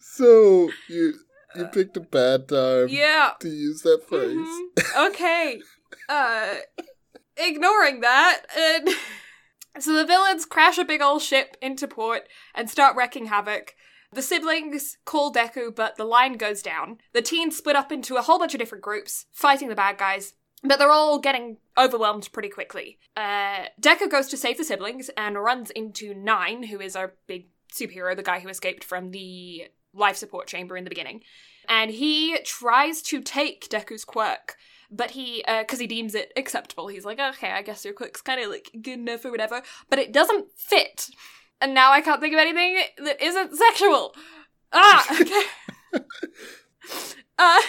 [0.00, 1.14] So you
[1.54, 3.32] you picked a bad time yeah.
[3.40, 4.34] to use that phrase.
[4.34, 5.08] Mhm.
[5.08, 5.60] Okay.
[6.08, 6.54] Uh
[7.36, 8.88] ignoring that, and
[9.78, 13.74] so the villains crash a big old ship into port and start wreaking havoc.
[14.16, 16.96] The siblings call Deku, but the line goes down.
[17.12, 20.32] The teens split up into a whole bunch of different groups, fighting the bad guys,
[20.64, 22.98] but they're all getting overwhelmed pretty quickly.
[23.14, 27.48] Uh, Deku goes to save the siblings and runs into Nine, who is our big
[27.70, 31.20] superhero, the guy who escaped from the life support chamber in the beginning.
[31.68, 34.56] And he tries to take Deku's quirk,
[34.90, 38.40] but he, because he deems it acceptable, he's like, okay, I guess your quirk's kind
[38.40, 41.10] of like good enough or whatever, but it doesn't fit.
[41.60, 44.14] And now I can't think of anything that isn't sexual.
[44.72, 45.42] Ah, okay.
[47.38, 47.60] uh,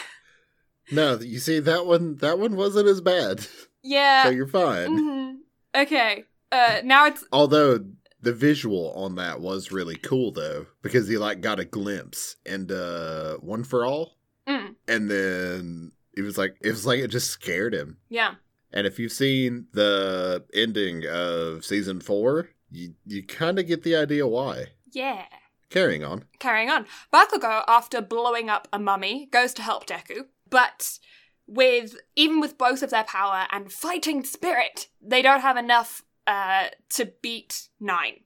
[0.92, 3.46] No, you see that one that one wasn't as bad.
[3.84, 4.24] yeah.
[4.24, 4.90] so you're fine.
[5.00, 5.36] mhm.
[5.76, 6.24] Okay.
[6.52, 7.86] Uh, now it's Although
[8.22, 12.72] the visual on that was really cool though, because he like got a glimpse and
[12.72, 14.18] uh one for all.
[14.48, 17.98] mm, And then it was like it was like it just scared him.
[18.10, 18.36] yeah.
[18.74, 23.96] And if you've seen the ending of season four, you you kind of get the
[23.96, 24.68] idea why.
[24.92, 25.26] Yeah.
[25.70, 26.24] Carrying on.
[26.40, 26.86] Carrying on.
[27.14, 31.00] Bakugo, after blowing up a mummy, goes to help Deku, but
[31.46, 36.68] with even with both of their power and fighting spirit, they don't have enough uh,
[36.90, 38.22] to beat Nine.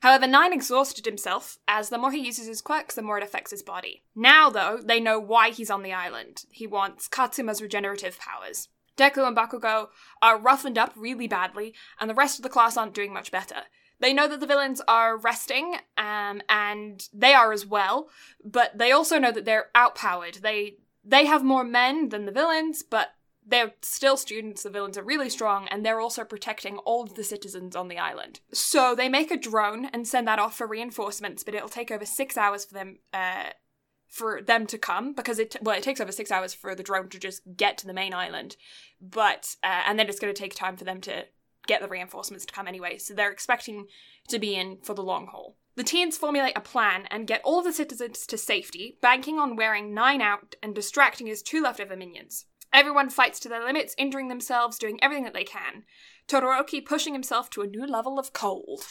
[0.00, 3.50] However, Nine exhausted himself, as the more he uses his quirks, the more it affects
[3.50, 4.04] his body.
[4.14, 6.44] Now, though, they know why he's on the island.
[6.50, 8.68] He wants Katsuma's regenerative powers.
[8.96, 9.88] Deku and Bakugo
[10.22, 13.62] are roughened up really badly, and the rest of the class aren't doing much better.
[14.00, 18.08] They know that the villains are resting, um, and they are as well,
[18.44, 20.36] but they also know that they're outpowered.
[20.36, 24.62] They they have more men than the villains, but they're still students.
[24.62, 27.98] The villains are really strong, and they're also protecting all of the citizens on the
[27.98, 28.40] island.
[28.52, 32.04] So they make a drone and send that off for reinforcements, but it'll take over
[32.04, 33.50] six hours for them uh,
[34.06, 37.08] for them to come because it well it takes over six hours for the drone
[37.08, 38.56] to just get to the main island,
[39.00, 41.24] but uh, and then it's going to take time for them to
[41.68, 42.98] get the reinforcements to come anyway.
[42.98, 43.86] So they're expecting
[44.28, 45.56] to be in for the long haul.
[45.76, 49.94] The teens formulate a plan and get all the citizens to safety, banking on wearing
[49.94, 52.46] Nine out and distracting his two leftover minions.
[52.72, 55.84] Everyone fights to their limits, injuring themselves, doing everything that they can.
[56.26, 58.82] Todoroki pushing himself to a new level of cold.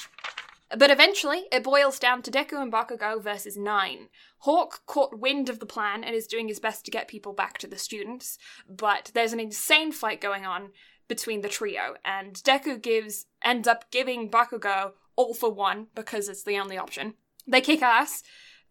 [0.75, 4.09] But eventually, it boils down to Deku and Bakugo versus Nine.
[4.39, 7.57] Hawk caught wind of the plan and is doing his best to get people back
[7.59, 8.37] to the students,
[8.67, 10.71] but there's an insane fight going on
[11.07, 16.43] between the trio, and Deku gives ends up giving Bakugo all for one because it's
[16.43, 17.13] the only option.
[17.47, 18.23] They kick ass,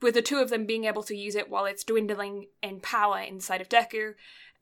[0.02, 3.20] with the two of them being able to use it while it's dwindling in power
[3.20, 4.14] inside of Deku,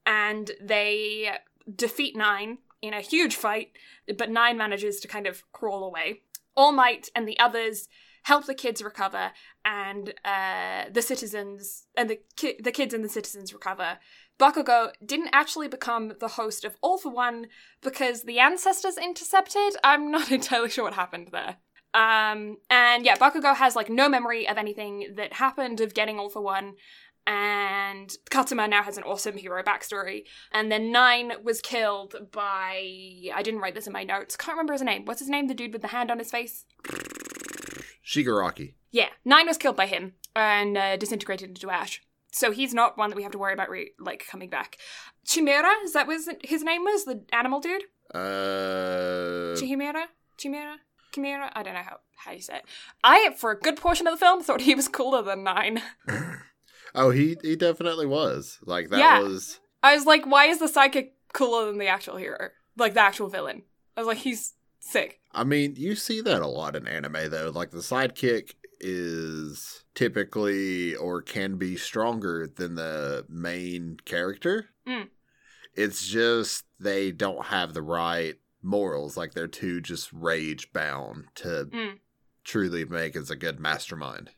[0.06, 1.30] and they
[1.74, 3.72] defeat Nine in a huge fight,
[4.16, 6.22] but Nine manages to kind of crawl away.
[6.56, 7.88] All Might and the others
[8.24, 9.32] help the kids recover,
[9.64, 13.98] and uh, the citizens and the ki- the kids and the citizens recover.
[14.38, 17.46] Bakugo didn't actually become the host of All for One
[17.82, 19.76] because the ancestors intercepted.
[19.82, 21.56] I'm not entirely sure what happened there.
[21.94, 26.28] Um, and yeah, Bakugo has like no memory of anything that happened of getting All
[26.28, 26.74] for One.
[27.26, 30.24] And Katsuma now has an awesome hero backstory.
[30.52, 32.74] And then Nine was killed by
[33.34, 34.36] I didn't write this in my notes.
[34.36, 35.04] Can't remember his name.
[35.04, 35.46] What's his name?
[35.46, 36.66] The dude with the hand on his face.
[38.04, 38.74] Shigaraki.
[38.90, 42.02] Yeah, Nine was killed by him and uh, disintegrated into ash.
[42.34, 44.76] So he's not one that we have to worry about, re- like, coming back.
[45.24, 47.04] Chimera, is that was his name was?
[47.04, 47.84] The animal dude?
[48.12, 50.06] Uh, Chimera?
[50.36, 50.78] Chimera?
[51.12, 51.52] Chimera?
[51.54, 52.64] I don't know how, how you say it.
[53.04, 55.80] I, for a good portion of the film, thought he was cooler than Nine.
[56.94, 58.58] oh, he he definitely was.
[58.64, 59.20] Like that Yeah.
[59.20, 59.60] was.
[59.82, 62.48] I was like, why is the sidekick cooler than the actual hero?
[62.76, 63.62] Like, the actual villain.
[63.96, 65.20] I was like, he's sick.
[65.32, 67.50] I mean, you see that a lot in anime though.
[67.54, 68.54] Like the sidekick
[68.86, 74.70] is typically or can be stronger than the main character.
[74.86, 75.08] Mm.
[75.74, 79.16] It's just they don't have the right morals.
[79.16, 81.98] Like they're too just rage bound to Mm.
[82.44, 84.30] truly make as a good mastermind.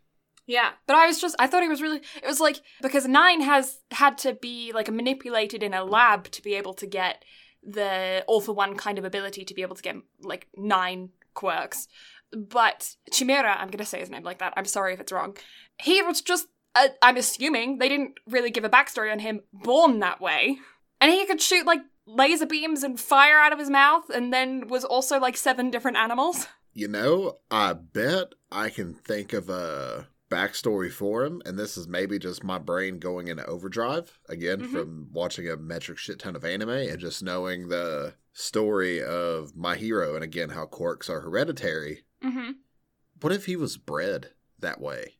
[0.46, 3.40] Yeah, but I was just I thought he was really it was like because 9
[3.40, 7.24] has had to be like manipulated in a lab to be able to get
[7.68, 11.88] the all for one kind of ability to be able to get like 9 quirks.
[12.37, 14.53] But Chimera, I'm going to say his name like that.
[14.57, 15.37] I'm sorry if it's wrong.
[15.81, 20.01] He was just uh, I'm assuming they didn't really give a backstory on him born
[20.01, 20.59] that way.
[21.01, 24.68] And he could shoot like laser beams and fire out of his mouth and then
[24.68, 26.46] was also like seven different animals.
[26.75, 31.87] You know, I bet I can think of a backstory for him, and this is
[31.88, 34.72] maybe just my brain going into overdrive again Mhm.
[34.72, 39.77] from watching a metric shit ton of anime and just knowing the story of my
[39.77, 42.05] hero and again how quirks are hereditary.
[42.22, 42.57] Mhm.
[43.20, 45.14] What if he was bred that way?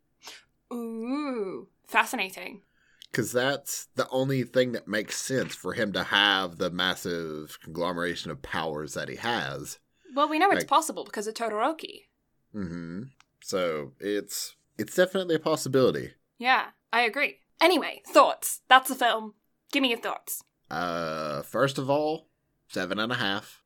[0.73, 2.63] Ooh, fascinating.
[3.11, 8.31] Because that's the only thing that makes sense for him to have the massive conglomeration
[8.31, 9.79] of powers that he has.
[10.15, 12.07] Well, we know it's possible because of Todoroki.
[12.53, 13.05] hmm
[13.43, 16.13] So it's it's definitely a possibility.
[16.39, 17.41] Yeah, I agree.
[17.61, 18.61] Anyway, thoughts.
[18.69, 19.35] That's the film.
[19.73, 20.43] Give me your thoughts.
[20.71, 22.29] Uh, first of all,
[22.69, 23.63] seven and a half.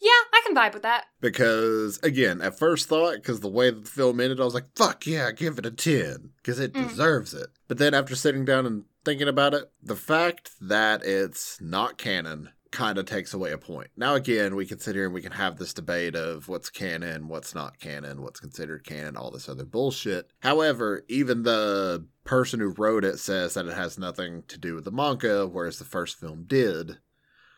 [0.00, 1.04] Yeah, I can vibe with that.
[1.20, 4.74] Because again, at first thought, because the way that the film ended, I was like,
[4.76, 6.88] "Fuck yeah, give it a ten, because it Mm.
[6.88, 11.58] deserves it." But then after sitting down and thinking about it, the fact that it's
[11.60, 13.88] not canon kind of takes away a point.
[13.96, 17.28] Now again, we can sit here and we can have this debate of what's canon,
[17.28, 20.28] what's not canon, what's considered canon, all this other bullshit.
[20.40, 24.84] However, even the person who wrote it says that it has nothing to do with
[24.84, 26.98] the manga, whereas the first film did.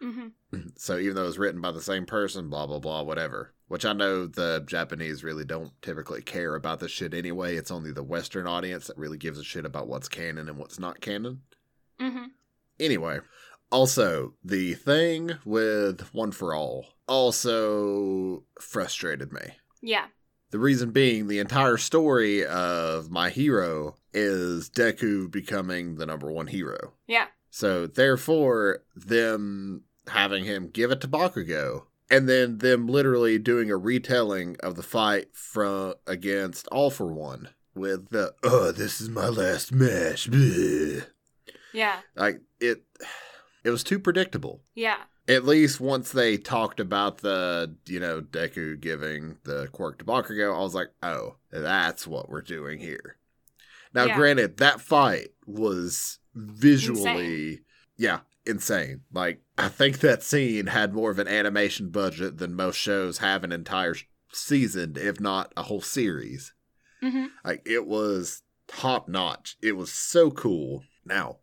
[0.00, 0.28] Hmm
[0.76, 3.52] So even though it was written by the same person, blah blah blah, whatever.
[3.68, 7.56] Which I know the Japanese really don't typically care about this shit anyway.
[7.56, 10.78] It's only the Western audience that really gives a shit about what's canon and what's
[10.78, 11.42] not canon.
[11.98, 12.26] hmm
[12.78, 13.20] Anyway,
[13.72, 19.40] also the thing with One for All also frustrated me.
[19.82, 20.06] Yeah.
[20.50, 26.46] The reason being, the entire story of my hero is Deku becoming the number one
[26.46, 26.92] hero.
[27.06, 27.26] Yeah.
[27.56, 33.78] So therefore, them having him give it to Bakugo, and then them literally doing a
[33.78, 39.28] retelling of the fight from against All for One with the "Oh, this is my
[39.28, 41.06] last match." bleh."
[41.72, 42.00] Yeah.
[42.14, 42.82] Like it,
[43.64, 44.60] it was too predictable.
[44.74, 44.98] Yeah.
[45.26, 50.54] At least once they talked about the, you know, Deku giving the quirk to Bakugo,
[50.54, 53.16] I was like, oh, that's what we're doing here.
[53.94, 54.16] Now, Yeah.
[54.16, 57.61] granted, that fight was visually,
[57.96, 59.03] yeah, insane.
[59.12, 63.42] Like, I think that scene had more of an animation budget than most shows have
[63.42, 63.96] an entire
[64.33, 66.53] season, if not a whole series.
[67.01, 69.57] hmm Like, it was top notch.
[69.62, 70.85] It was so cool.
[71.05, 71.38] Now,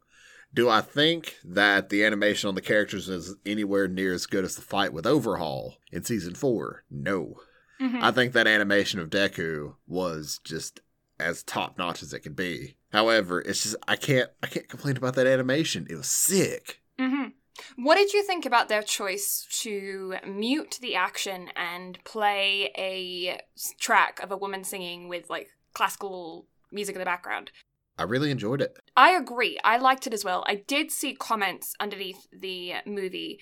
[0.54, 4.56] do I think that the animation on the characters is anywhere near as good as
[4.56, 6.84] the fight with Overhaul in season four?
[6.92, 7.36] No.
[7.80, 10.82] hmm I think that animation of Deku was just
[11.20, 12.76] as top notch as it could be.
[12.94, 15.88] However, it's just I can't I can't complain about that animation.
[15.90, 16.82] It was sick.
[17.00, 17.30] hmm
[17.76, 23.42] What did you think about their choice to mute the action and play a
[23.80, 27.52] track of a woman singing with like classical music in the background?
[27.98, 28.78] I really enjoyed it.
[28.96, 29.60] I agree.
[29.64, 30.44] I liked it as well.
[30.48, 33.40] I did see comments underneath the movie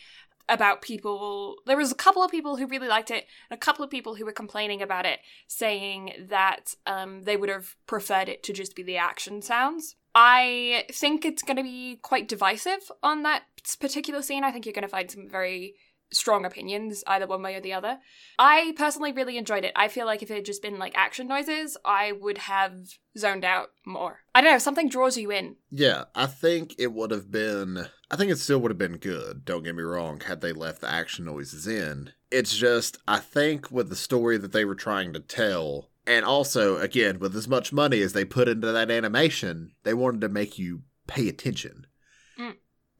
[0.49, 1.57] about people.
[1.65, 4.15] There was a couple of people who really liked it, and a couple of people
[4.15, 8.75] who were complaining about it, saying that um, they would have preferred it to just
[8.75, 9.95] be the action sounds.
[10.13, 13.43] I think it's going to be quite divisive on that
[13.79, 14.43] particular scene.
[14.43, 15.75] I think you're going to find some very
[16.11, 17.99] strong opinions, either one way or the other.
[18.37, 19.71] I personally really enjoyed it.
[19.75, 22.75] I feel like if it had just been like action noises, I would have
[23.17, 24.19] zoned out more.
[24.35, 25.55] I don't know, something draws you in.
[25.69, 27.87] Yeah, I think it would have been.
[28.09, 30.81] I think it still would have been good, don't get me wrong, had they left
[30.81, 32.11] the action noises in.
[32.29, 36.77] It's just, I think with the story that they were trying to tell, and also,
[36.77, 40.57] again, with as much money as they put into that animation, they wanted to make
[40.57, 41.85] you pay attention.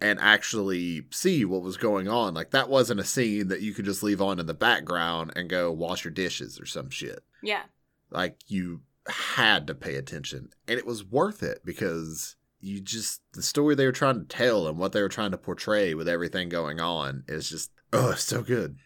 [0.02, 2.34] And actually see what was going on.
[2.34, 5.48] Like, that wasn't a scene that you could just leave on in the background and
[5.48, 7.24] go wash your dishes or some shit.
[7.44, 7.64] Yeah.
[8.10, 10.50] Like you had to pay attention.
[10.68, 14.68] And it was worth it because you just the story they were trying to tell
[14.68, 18.44] and what they were trying to portray with everything going on is just oh so
[18.44, 18.78] good.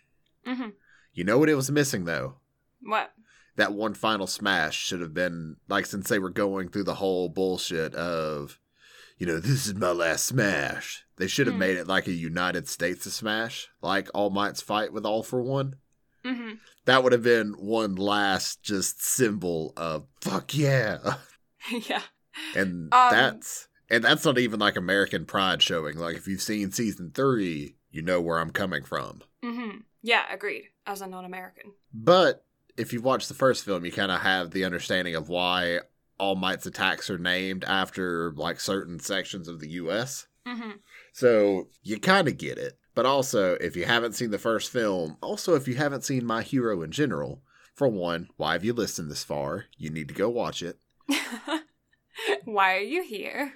[0.48, 0.70] Mm-hmm.
[1.14, 2.36] You know what it was missing though?
[2.82, 3.12] What?
[3.58, 7.30] That one final smash should have been like since they were going through the whole
[7.30, 8.60] bullshit of
[9.18, 11.05] you know, this is my last smash.
[11.18, 11.60] They should have Hmm.
[11.60, 15.42] made it like a United States of Smash, like All Might's fight with All for
[15.42, 15.76] One.
[16.26, 16.56] Mm-hmm.
[16.86, 21.16] That would have been one last just symbol of fuck yeah.
[21.72, 22.02] yeah.
[22.56, 25.98] And Um, that's and that's not even like American pride showing.
[25.98, 29.22] Like if you've seen season three, you know where I'm coming from.
[29.44, 29.78] Mm-hmm.
[30.02, 30.66] Yeah, agreed.
[30.88, 31.72] As a non-American.
[31.94, 32.44] But
[32.78, 35.80] if you've watched the first film, you kind of have the understanding of why
[36.20, 40.28] All Might's attacks are named after like certain sections of the U.S.
[40.48, 40.72] Mm-hmm.
[41.14, 42.78] So you kind of get it.
[42.94, 46.42] But also, if you haven't seen the first film, also if you haven't seen My
[46.44, 47.42] Hero in general,
[47.74, 49.66] for one, why have you listened this far?
[49.78, 50.80] You need to go watch it.
[52.46, 53.54] Why are you here?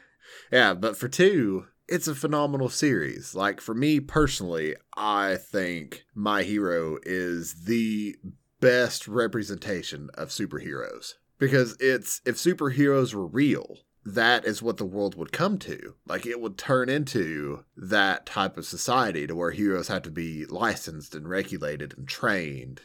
[0.51, 3.33] Yeah, but for two, it's a phenomenal series.
[3.33, 8.15] Like for me personally, I think My Hero is the
[8.59, 15.15] best representation of superheroes because it's if superheroes were real, that is what the world
[15.15, 15.95] would come to.
[16.07, 20.45] Like it would turn into that type of society to where heroes have to be
[20.45, 22.81] licensed and regulated and trained.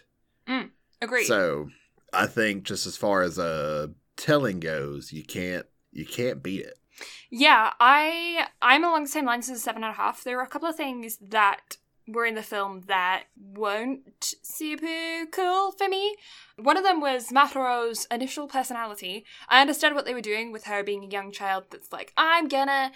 [1.04, 1.26] Agreed.
[1.26, 1.68] So,
[2.12, 6.78] I think just as far as uh telling goes, you can't you can't beat it.
[7.30, 10.24] Yeah, I I'm along the same lines as seven and a half.
[10.24, 15.72] There were a couple of things that were in the film that weren't super cool
[15.72, 16.16] for me.
[16.56, 19.24] One of them was Mahoro's initial personality.
[19.48, 22.48] I understood what they were doing with her being a young child that's like, I'm
[22.48, 22.92] gonna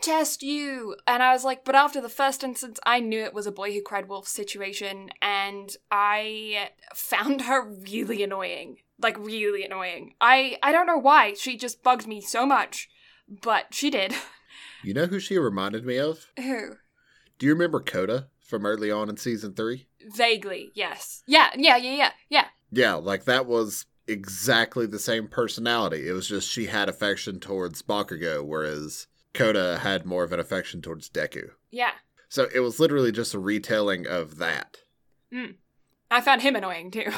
[0.00, 0.96] test you.
[1.06, 3.72] And I was like, but after the first instance, I knew it was a boy
[3.72, 8.78] who cried wolf situation, and I found her really annoying.
[9.00, 10.14] Like really annoying.
[10.20, 11.34] I I don't know why.
[11.34, 12.88] She just bugged me so much.
[13.28, 14.14] But she did.
[14.84, 16.26] You know who she reminded me of?
[16.36, 16.72] Who?
[17.38, 19.86] Do you remember Kota from early on in season three?
[20.14, 21.22] Vaguely, yes.
[21.26, 22.44] Yeah, yeah, yeah, yeah, yeah.
[22.70, 26.06] Yeah, like that was exactly the same personality.
[26.06, 30.82] It was just she had affection towards Bakugo, whereas Kota had more of an affection
[30.82, 31.52] towards Deku.
[31.70, 31.92] Yeah.
[32.28, 34.82] So it was literally just a retelling of that.
[35.32, 35.52] Hmm.
[36.10, 37.10] I found him annoying too.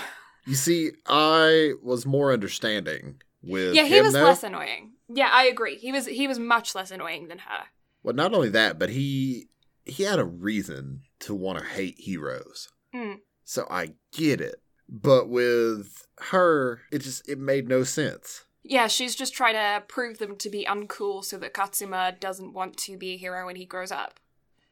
[0.46, 4.24] You see, I was more understanding with yeah, he was though.
[4.24, 4.92] less annoying.
[5.08, 5.76] Yeah, I agree.
[5.76, 7.64] He was he was much less annoying than her.
[8.02, 9.48] Well, not only that, but he
[9.86, 12.68] he had a reason to want to hate heroes.
[12.94, 13.20] Mm.
[13.44, 14.56] So I get it.
[14.88, 18.44] But with her, it just it made no sense.
[18.62, 22.76] Yeah, she's just trying to prove them to be uncool so that Katsuma doesn't want
[22.78, 24.20] to be a hero when he grows up.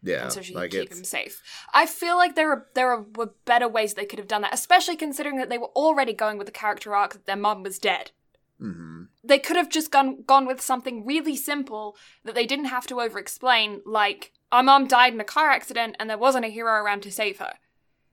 [0.03, 1.43] Yeah, and so she like can keep it's him safe.
[1.73, 4.55] I feel like there are there are, were better ways they could have done that,
[4.55, 7.79] especially considering that they were already going with the character arc that their mom was
[7.79, 8.11] dead.
[8.59, 12.87] hmm They could have just gone gone with something really simple that they didn't have
[12.89, 16.49] to over explain, like our mom died in a car accident and there wasn't a
[16.49, 17.55] hero around to save her.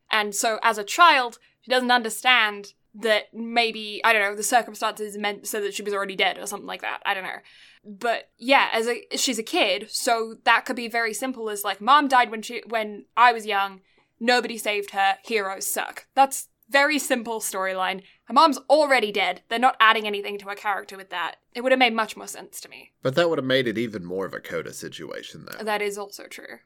[0.10, 5.18] And so as a child, she doesn't understand that maybe, I don't know, the circumstances
[5.18, 7.02] meant so that she was already dead or something like that.
[7.06, 7.40] I don't know.
[7.86, 11.80] But yeah, as a she's a kid, so that could be very simple as like
[11.80, 13.82] mom died when she when I was young,
[14.20, 16.08] nobody saved her, heroes suck.
[16.16, 18.02] That's very simple storyline.
[18.26, 19.42] Her mom's already dead.
[19.50, 21.36] They're not adding anything to her character with that.
[21.56, 22.92] It would have made much more sense to me.
[23.02, 25.64] But that would have made it even more of a Kota situation, though.
[25.64, 26.60] That is also true.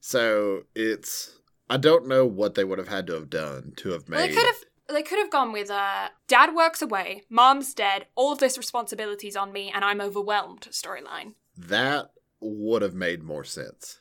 [0.00, 1.36] So it's
[1.68, 4.30] I don't know what they would have had to have done to have Well, made.
[4.30, 8.32] they could have they could have gone with uh dad works away, mom's dead, all
[8.32, 11.34] of this responsibility's on me and I'm overwhelmed storyline.
[11.56, 13.98] that would have made more sense.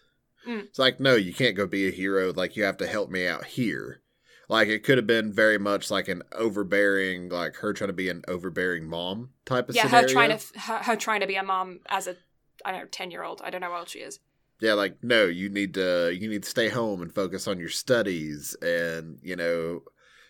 [0.48, 0.66] Mm.
[0.66, 2.32] It's like, no, you can't go be a hero.
[2.32, 4.02] Like, you have to help me out here.
[4.50, 8.10] Like, it could have been very much like an overbearing, like her trying to be
[8.10, 10.08] an overbearing mom type of yeah, scenario.
[10.08, 12.16] her trying to f- her, her trying to be a mom as a
[12.66, 13.42] I don't know, 10-year-old.
[13.44, 14.20] I don't know how old she is.
[14.60, 17.70] Yeah, like no, you need to you need to stay home and focus on your
[17.70, 19.82] studies and you know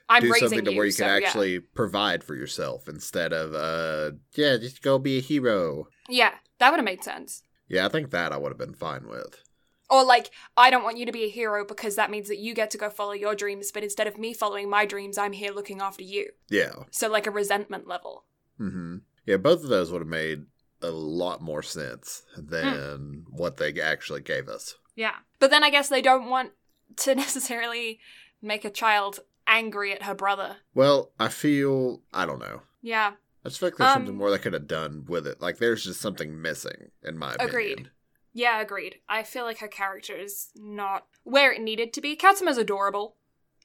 [0.09, 1.28] I'm do something to you, where you so, can yeah.
[1.28, 5.88] actually provide for yourself instead of uh yeah just go be a hero.
[6.09, 7.43] Yeah, that would have made sense.
[7.70, 9.43] Yeah, I think that I would have been fine with.
[9.90, 12.54] Or like, I don't want you to be a hero because that means that you
[12.54, 15.52] get to go follow your dreams, but instead of me following my dreams, I'm here
[15.52, 16.30] looking after you.
[16.50, 16.72] Yeah.
[16.92, 18.26] So like a resentment level.
[18.58, 20.46] hmm Yeah, both of those would have made
[20.82, 23.36] a lot more sense than Hmm.
[23.36, 24.76] what they actually gave us.
[24.96, 25.16] Yeah.
[25.40, 26.52] But then I guess they don't want
[26.98, 28.00] to necessarily
[28.42, 30.58] make a child angry at her brother.
[30.74, 32.62] Well, I feel I don't know.
[32.82, 33.14] Yeah.
[33.46, 35.40] I just feel like there's something Um, more they could have done with it.
[35.42, 37.50] Like there's just something missing, in my opinion.
[37.50, 37.92] Agreed.
[38.38, 38.98] Yeah, agreed.
[39.10, 42.16] I feel like her character is not where it needed to be.
[42.16, 43.16] Katsuma's adorable.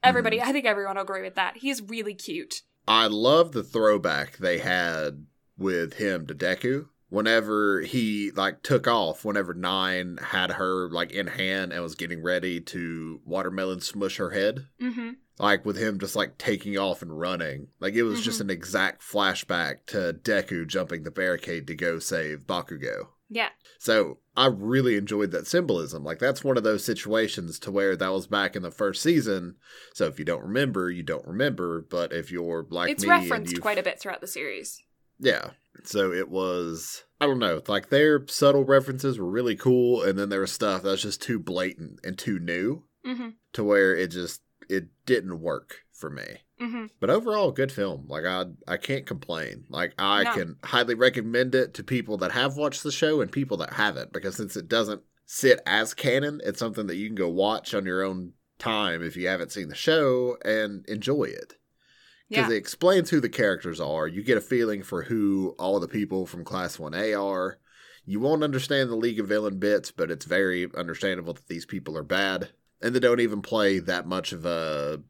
[0.03, 1.59] Everybody, I think everyone will agree with that.
[1.59, 2.63] He's really cute.
[2.89, 5.27] I love the throwback they had
[5.59, 6.87] with him to Deku.
[7.11, 12.23] Whenever he like took off, whenever Nine had her like in hand and was getting
[12.23, 15.11] ready to watermelon smush her head, Mm-hmm.
[15.39, 17.69] like with him just like taking off and running.
[17.79, 18.45] Like it was just Mhm.
[18.45, 23.09] an exact flashback to Deku jumping the barricade to go save Bakugo.
[23.29, 23.51] Yeah.
[23.79, 26.05] So I really enjoyed that symbolism.
[26.05, 29.57] Like that's one of those situations to where that was back in the first season.
[29.95, 31.83] So if you don't remember, you don't remember.
[31.89, 34.83] But if you're like it's me, referenced quite a bit throughout the series.
[35.19, 35.51] yeah.
[35.85, 40.29] So it was I don't know, like their subtle references were really cool, and then
[40.29, 43.31] there was stuff that was just too blatant and too new Mm-hmm.
[43.55, 46.39] to where it just it didn't work for me.
[46.63, 46.87] Mm-hmm.
[47.01, 48.07] But overall, good film.
[48.09, 49.65] Like I, I can't complain.
[49.69, 50.35] Like I No.
[50.35, 54.13] can highly recommend it to people that have watched the show and people that haven't,
[54.13, 57.85] because since it doesn't sit as canon, it's something that you can go watch on
[57.87, 61.55] your own time if you haven't seen the show and enjoy it.
[62.29, 62.55] Because Yeah.
[62.55, 64.07] it explains who the characters are.
[64.07, 67.59] You get a feeling for who all the people from Class One A are.
[68.05, 71.97] You won't understand the League of Villain bits, but it's very understandable that these people
[71.97, 72.51] are bad,
[72.81, 75.03] and they don't even play that much of a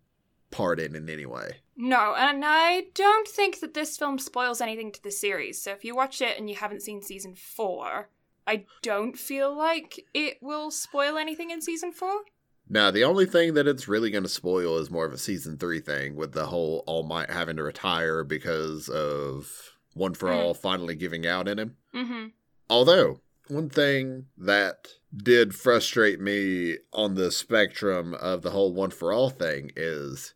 [0.53, 1.57] part in it anyway.
[1.77, 5.61] No, and I don't think that this film spoils anything to the series.
[5.61, 8.11] So if you watch it and you haven't seen season four,
[8.47, 12.23] I don't feel like it will spoil anything in season four.
[12.69, 15.59] Now, the only thing that it's really going to spoil is more of a season
[15.59, 19.51] three thing with the whole All Might having to retire because of
[19.95, 20.37] One for Mm.
[20.37, 21.77] All finally giving out in him.
[21.95, 22.27] Mm-hmm.
[22.71, 29.13] Although, one thing that did frustrate me on the spectrum of the whole One for
[29.13, 30.35] All thing is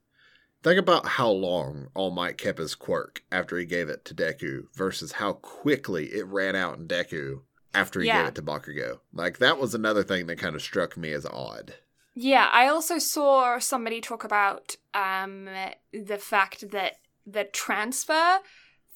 [0.67, 4.65] think about how long All Might kept his quirk after he gave it to Deku
[4.75, 7.43] versus how quickly it ran out in Deku
[7.73, 8.19] after he Yeah.
[8.23, 8.99] gave it to Bakugo.
[9.13, 11.75] Like, that was another thing that kind of struck me as odd.
[12.15, 15.49] Yeah, I also saw somebody talk about um,
[15.93, 16.95] the fact that
[17.25, 18.39] the transfer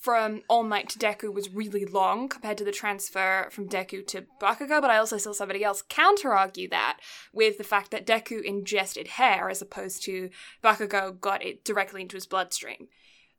[0.00, 4.24] from All Might to Deku was really long compared to the transfer from Deku to
[4.40, 6.98] Bakugo, but I also saw somebody else counter argue that
[7.34, 10.30] with the fact that Deku ingested hair as opposed to
[10.64, 12.88] Bakugo got it directly into his bloodstream.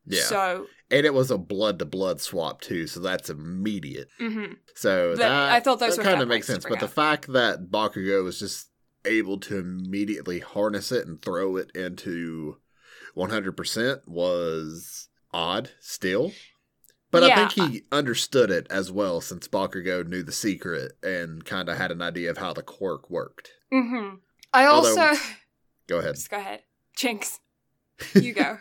[0.06, 0.22] Yeah.
[0.24, 4.10] So, And it was a blood to blood swap too, so that's immediate.
[4.20, 4.58] mhm.
[4.76, 6.66] So But that I thought those were kind of makes sense.
[6.68, 8.70] But the fact that Bakugo was just
[9.04, 12.58] able to immediately harness it and throw it into
[13.16, 16.32] 100% was odd still.
[17.12, 21.68] But I think he understood it as well since Bakugo knew the secret and kind
[21.70, 23.52] of had an idea of how the quirk worked.
[23.72, 24.20] Mhm.
[24.54, 25.22] I Although- also.
[25.88, 26.16] Go ahead.
[26.16, 26.62] Just go ahead.
[26.96, 27.40] Jinx.
[28.16, 28.58] You go.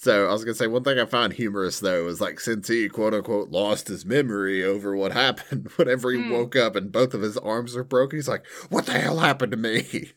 [0.00, 2.88] So I was gonna say one thing I found humorous though is like since he
[2.88, 6.30] quote unquote lost his memory over what happened, whenever he Hmm.
[6.30, 9.52] woke up and both of his arms are broken, he's like, "What the hell happened
[9.52, 10.12] to me?"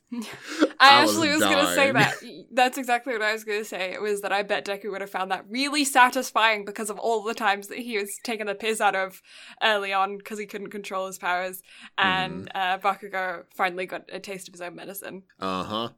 [0.79, 2.15] I, I was actually was, gonna say that.
[2.53, 3.93] That's exactly what I was gonna say.
[3.93, 7.23] It was that I bet Deku would have found that really satisfying because of all
[7.23, 9.21] the times that he was taking the piss out of
[9.63, 11.61] early on because he couldn't control his powers,
[11.97, 15.23] and uh, Bakugo finally got a taste of his own medicine.
[15.39, 15.89] Uh huh.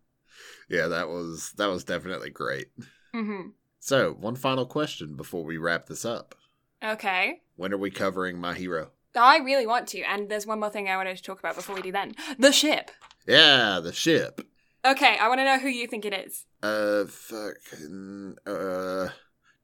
[0.70, 2.68] Yeah, that was that was definitely great.
[3.14, 3.49] hmm
[3.80, 6.36] So one final question before we wrap this up:
[6.84, 7.41] Okay.
[7.56, 8.91] When are we covering My Hero?
[9.16, 11.76] I really want to, and there's one more thing I wanted to talk about before
[11.76, 12.14] we do then.
[12.39, 12.91] The ship.
[13.28, 14.41] Yeah, the ship.
[14.86, 16.45] Okay, I want to know who you think it is.
[16.61, 19.07] Uh, fucking uh,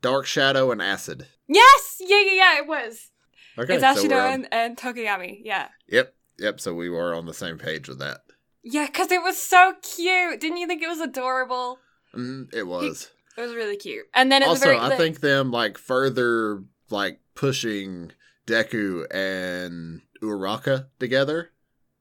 [0.02, 1.28] Dark Shadow and Acid.
[1.48, 1.98] Yes!
[2.00, 3.10] Yeah, yeah, yeah, it was.
[3.58, 5.68] Okay, it's so Ashido on- and, and Tokoyami, yeah.
[5.90, 6.60] Yep, yep.
[6.62, 8.22] So we were on the same page with that.
[8.64, 10.40] Yeah, because it was so cute.
[10.40, 11.80] Didn't you think it was adorable?
[12.16, 13.10] Mm, it was.
[13.38, 14.06] It was really cute.
[14.14, 18.12] And then also, the very I the- think them like further like pushing
[18.48, 21.52] Deku and Uraka together.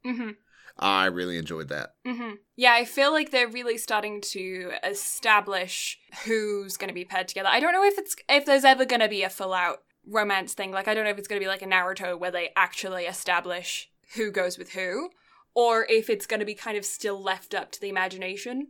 [0.05, 0.37] Mhm,
[0.79, 1.95] I really enjoyed that.
[2.07, 2.39] mhm.
[2.57, 7.49] Yeah, I feel like they're really starting to establish who's going to be paired together.
[7.51, 10.55] I don't know if it's if there's ever going to be a full out romance
[10.55, 10.71] thing.
[10.71, 13.05] Like I don't know if it's going to be like a Naruto where they actually
[13.05, 15.11] establish who goes with who,
[15.55, 18.69] or if it's going to be kind of still left up to the imagination.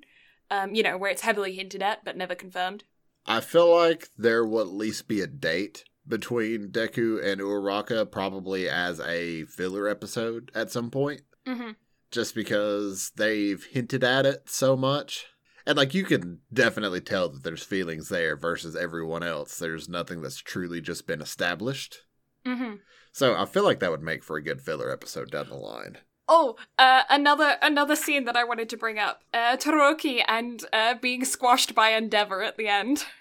[0.50, 2.84] Um, you know, where it's heavily hinted at but never confirmed.
[3.26, 8.66] I feel like there will at least be a date between Deku and Uraka, probably
[8.66, 11.72] as a filler episode at some point, hmm
[12.10, 15.26] just because they've hinted at it so much.
[15.66, 19.58] And like you can definitely tell that there's feelings there versus everyone else.
[19.58, 21.98] There's nothing that's truly just been established.
[22.46, 22.76] hmm
[23.12, 25.98] So I feel like that would make for a good filler episode down the line.
[26.30, 30.94] Oh, uh, another another scene that I wanted to bring up: uh, Todoroki and uh,
[31.00, 33.04] being squashed by Endeavor at the end.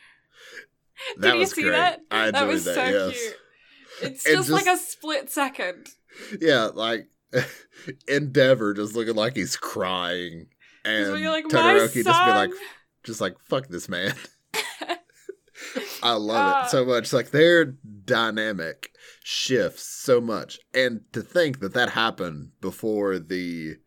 [1.18, 1.72] That you see great.
[1.74, 2.00] that?
[2.10, 3.12] I enjoyed that was so yes.
[3.20, 3.36] cute.
[4.02, 5.90] It's And just, like a split second.
[6.42, 7.08] Yeah, like
[8.07, 10.47] Endeavor just looking like he's crying,
[10.86, 12.51] and like, Todoroki just be like,
[13.03, 14.13] just like fuck this man.
[16.03, 17.11] I love it so much.
[17.11, 18.91] Like their dynamic
[19.23, 23.78] shifts so much, and to think that that happened before the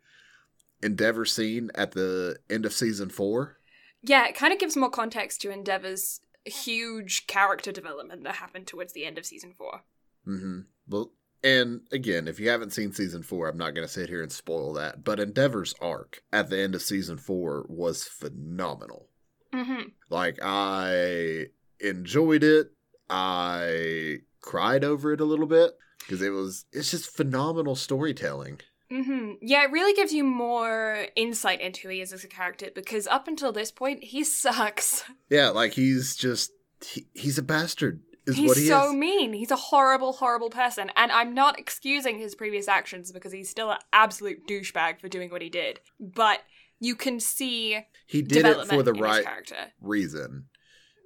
[0.82, 3.58] Endeavor scene at the end of season four.
[4.02, 8.92] Yeah, it kind of gives more context to Endeavor's huge character development that happened towards
[8.94, 9.82] the end of season four.
[10.26, 10.60] Mm-hmm.
[10.88, 11.12] Well,
[11.42, 14.30] and again, if you haven't seen season four, I'm not going to sit here and
[14.30, 15.04] spoil that.
[15.04, 19.08] But Endeavor's arc at the end of season four was phenomenal.
[19.52, 19.88] Mm-hmm.
[20.10, 21.46] Like I
[21.80, 22.72] enjoyed it.
[23.08, 28.60] I cried over it a little bit because it was it's just phenomenal storytelling.
[28.90, 29.34] Mm-hmm.
[29.40, 33.06] Yeah, it really gives you more insight into who he is as a character because
[33.06, 35.04] up until this point, he sucks.
[35.28, 36.52] Yeah, like he's just
[36.84, 38.02] he, he's a bastard.
[38.30, 38.94] Is he's what he so is.
[38.94, 39.32] mean.
[39.32, 40.90] He's a horrible, horrible person.
[40.96, 45.30] And I'm not excusing his previous actions because he's still an absolute douchebag for doing
[45.30, 45.80] what he did.
[45.98, 46.40] But
[46.78, 49.72] you can see He did it for the right character.
[49.80, 50.46] reason,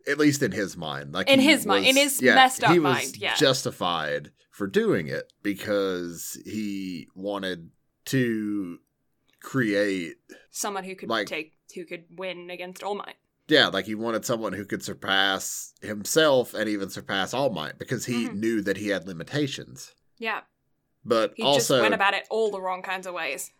[0.06, 1.12] at least in his mind.
[1.12, 3.34] Like In his mind- in his yeah, messed up he was mind, yeah.
[3.34, 7.70] justified for doing it because he wanted
[8.06, 8.78] to
[9.40, 10.16] create
[10.50, 13.16] Someone who could Like- take, who could win against All Might.
[13.48, 18.06] Yeah, like he wanted someone who could surpass himself and even surpass All Might because
[18.06, 18.34] he Mhm.
[18.36, 19.94] knew that he had limitations.
[20.18, 20.42] Yeah,
[21.04, 23.50] But he also, just went about it all the wrong kinds of ways.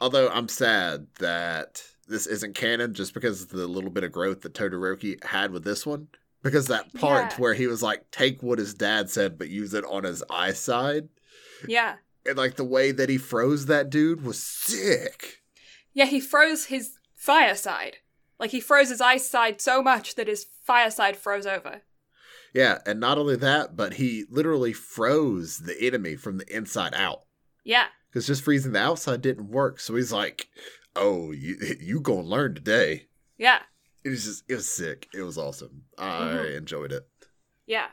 [0.00, 4.40] although I'm sad that this isn't canon just because of the little bit of growth
[4.40, 6.08] that Todoroki had with this one.
[6.42, 7.36] Because that part Yeah.
[7.36, 10.54] where he was like, take what his dad said, but use it on his eye
[10.54, 11.08] side.
[11.68, 11.98] Yeah.
[12.26, 15.42] And like the way that he froze that dude was sick.
[15.92, 17.98] Yeah, he froze his fire side.
[18.38, 21.82] Like he froze his ice side so much that his fire side froze over.
[22.54, 27.22] Yeah, and not only that, but he literally froze the enemy from the inside out.
[27.64, 27.86] Yeah.
[28.10, 29.80] because just freezing the outside didn't work.
[29.80, 30.48] So he's like,
[30.96, 33.06] "Oh, you you gonna learn today."
[33.38, 33.60] Yeah.
[34.04, 35.08] It was just it was sick.
[35.14, 35.84] It was awesome.
[35.96, 36.56] I Mhm.
[36.58, 37.08] enjoyed it.
[37.66, 37.86] Yeah.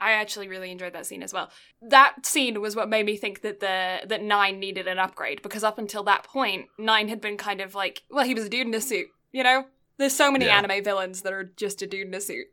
[0.00, 1.50] I actually really enjoyed that scene as well.
[1.82, 5.64] That scene was what made me think that the that Nine needed an upgrade because
[5.64, 8.68] up until that point, Nine had been kind of like, well, he was a dude
[8.68, 9.66] in a suit, you know?
[9.98, 10.58] There's so many Yeah.
[10.58, 12.46] anime villains that are just a dude in a suit.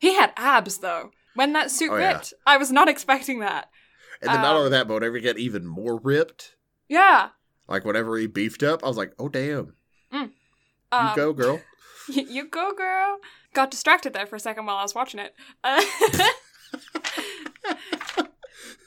[0.00, 1.10] He had abs though.
[1.34, 2.14] When that suit Oh, yeah.
[2.14, 3.70] ripped, I was not expecting that.
[4.20, 6.56] And then not Um, only that, but whenever he got even more ripped,
[6.88, 7.30] Yeah.
[7.68, 9.74] like whenever he beefed up, I was like, "Oh damn,
[10.12, 10.32] Um,
[10.92, 11.62] you go, girl."
[12.08, 13.18] you go, girl.
[13.54, 15.34] Got distracted there for a second while I was watching it.
[15.62, 15.82] Uh,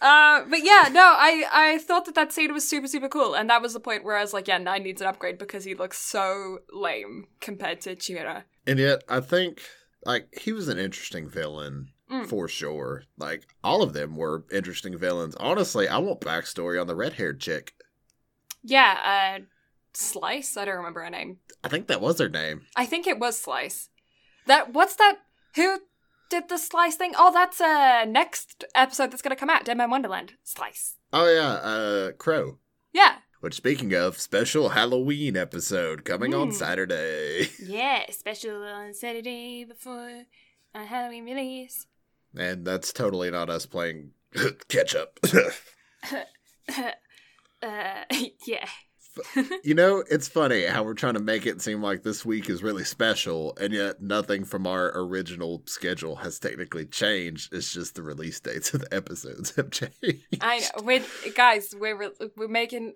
[0.04, 3.49] uh, but yeah, no, I I thought that that scene was super super cool, and
[3.49, 5.74] that was the point where I was like, yeah, Nine needs an upgrade because he
[5.74, 8.45] looks so lame compared to Chimera.
[8.68, 9.62] And yet, I think
[10.06, 12.28] like he was an interesting villain Mm.
[12.28, 13.04] for sure.
[13.18, 15.36] Like all of them were interesting villains.
[15.39, 17.74] Honestly, I want backstory on the red haired chick.
[18.62, 19.43] Yeah, uh,
[19.93, 20.58] Slice.
[20.58, 21.38] I don't remember her name.
[21.64, 22.66] I think that was her name.
[22.76, 23.89] I think it was Slice.
[24.47, 25.20] That what's that?
[25.56, 25.80] Who
[26.34, 27.14] did the Slice thing?
[27.16, 29.66] Oh, that's uh next episode that's gonna come out.
[29.66, 30.34] Deadman Wonderland.
[30.44, 30.96] Slice.
[31.12, 32.58] Oh yeah, uh, Crow.
[32.92, 33.18] Yeah.
[33.42, 36.54] Which, speaking of, special Halloween episode coming on Mm.
[36.54, 37.50] Saturday.
[37.60, 40.24] Yeah, special on Saturday before
[40.74, 41.86] a Halloween release.
[42.36, 44.12] And that's totally not us playing
[44.70, 45.20] catch up.
[46.74, 48.04] uh,
[48.48, 48.68] yeah.
[49.64, 52.64] You know, it's funny how we're trying to make it seem like this week is
[52.64, 57.53] really special, and yet nothing from our original schedule has technically changed.
[57.53, 60.26] It's just the release dates of the episodes have changed.
[60.41, 60.84] I know.
[60.84, 61.03] We're,
[61.36, 62.93] guys, we're we're making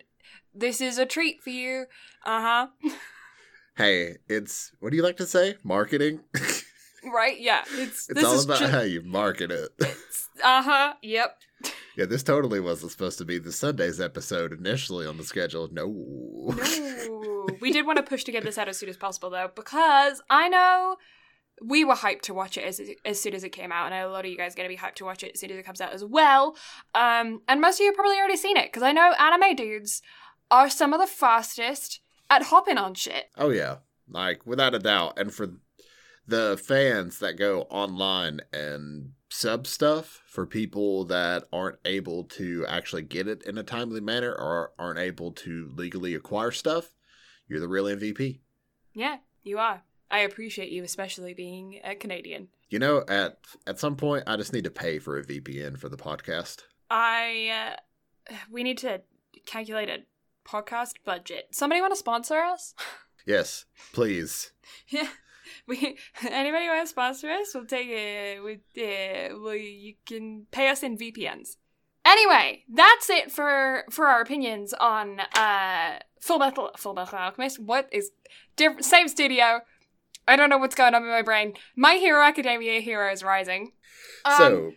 [0.53, 1.85] this is a treat for you.
[2.25, 2.91] Uh huh.
[3.75, 5.55] Hey, it's what do you like to say?
[5.63, 6.21] Marketing.
[7.13, 7.39] Right?
[7.39, 7.63] Yeah.
[7.75, 9.69] It's, It's this all is about ju- how you market it.
[10.43, 10.93] uh huh.
[11.01, 11.37] Yep.
[11.97, 15.67] Yeah, this totally wasn't supposed to be the Sunday's episode initially on the schedule.
[15.71, 15.87] No.
[16.55, 17.47] No.
[17.61, 20.21] we did want to push to get this out as soon as possible though, because
[20.29, 20.97] I know
[21.59, 24.01] we were hyped to watch it as as soon as it came out, and I
[24.01, 25.39] know a lot of you guys are going to be hyped to watch it as
[25.39, 26.55] soon as it comes out as well.
[26.93, 30.03] Um, and most of you have probably already seen it because I know anime dudes
[30.51, 33.31] are some of the fastest at hopping on shit.
[33.37, 33.77] Oh yeah,
[34.07, 35.17] like without a doubt.
[35.17, 35.53] And for
[36.27, 43.03] the fans that go online and sub stuff for people that aren't able to actually
[43.03, 46.91] get it in a timely manner or aren't able to legally acquire stuff,
[47.47, 48.39] you're the real MVP.
[48.93, 49.83] Yeah, you are.
[50.09, 52.47] I appreciate you, especially being a Canadian.
[52.69, 55.87] You know, at at some point, I just need to pay for a VPN for
[55.87, 56.63] the podcast.
[56.89, 57.75] I
[58.29, 59.01] uh, we need to
[59.45, 59.99] calculate a
[60.49, 61.49] podcast budget.
[61.51, 62.73] Somebody want to sponsor us?
[63.27, 64.53] Yes, please.
[64.87, 65.09] Yeah.
[65.67, 67.51] We anybody want to sponsor us?
[67.53, 68.43] We'll take it.
[68.43, 71.57] We uh, well, you can pay us in VPNs.
[72.05, 77.59] Anyway, that's it for for our opinions on uh Full Metal Full Metal Alchemist.
[77.59, 78.11] What is
[78.55, 78.85] different?
[78.85, 79.61] Same studio.
[80.27, 81.53] I don't know what's going on in my brain.
[81.75, 83.71] My Hero Academia Heroes Rising.
[84.25, 84.71] Um, so,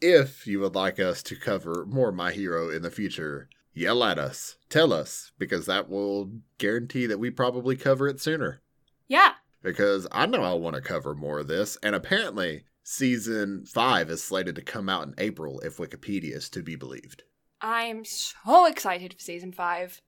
[0.00, 4.18] if you would like us to cover more My Hero in the future, yell at
[4.18, 8.60] us, tell us, because that will guarantee that we probably cover it sooner.
[9.06, 14.08] yeah, Because I know I want to cover more of this, and apparently season five
[14.10, 17.24] is slated to come out in April if Wikipedia is to be believed.
[17.60, 20.00] I'm so excited for season five.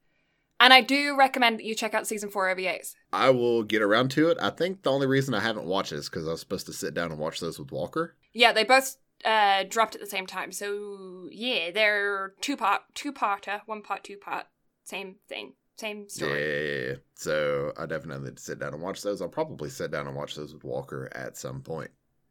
[0.61, 2.95] And I do recommend that you check out season four OVAs.
[3.13, 4.37] I will get around to it.
[4.43, 6.75] I think the only reason I haven't watched it is because I was supposed to
[6.75, 8.15] sit down and watch those with Walker.
[8.35, 10.53] Yeah, they both uh, dropped at the same time.
[10.53, 14.47] So yeah, they're two part, two parter, one part, two part,
[14.85, 16.41] same thing, same Yeah, story.
[16.41, 16.95] yeah, yeah, yeah.
[17.15, 19.21] So I definitely need to sit down and watch those.
[19.21, 21.91] I'll probably sit down and watch those with Walker at some point.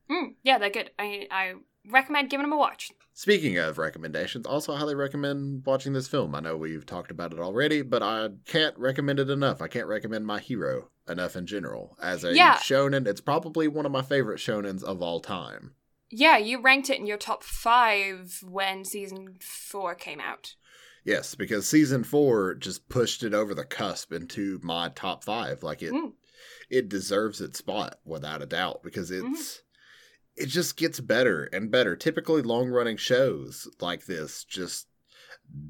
[0.09, 0.91] Mm, yeah, they're good.
[0.97, 1.53] I I
[1.89, 2.91] recommend giving them a watch.
[3.13, 6.33] Speaking of recommendations, also highly recommend watching this film.
[6.35, 9.61] I know we've talked about it already, but I can't recommend it enough.
[9.61, 11.97] I can't recommend My Hero enough in general.
[12.01, 12.55] As a Yeah.
[12.57, 15.75] shonen, it's probably one of my favorite shonens of all time.
[16.11, 20.55] Yeah, you ranked it in your top five when season four came out.
[21.09, 25.63] Yes, because season four just pushed it over the cusp into my top five.
[25.63, 26.13] Like it, Mm.
[26.69, 29.33] it deserves its spot without a doubt because Mm-hmm.
[29.33, 29.63] it's
[30.35, 31.95] it just gets better and better.
[31.95, 34.87] Typically, long running shows like this just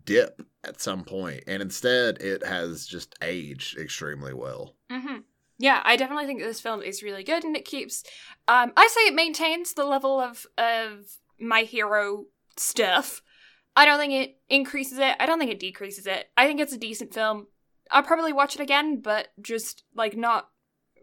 [0.04, 4.76] dip at some point, and instead, it has just aged extremely well.
[4.92, 5.20] hmm
[5.58, 8.04] Yeah, I definitely think this film is really good, and it keeps.
[8.48, 12.26] Um, I say it maintains the level of of my hero
[12.58, 13.22] stuff.
[13.76, 15.16] I don't think it increases it.
[15.20, 16.30] I don't think it decreases it.
[16.36, 17.48] I think it's a decent film.
[17.92, 20.50] I'll probably watch it again, but just like not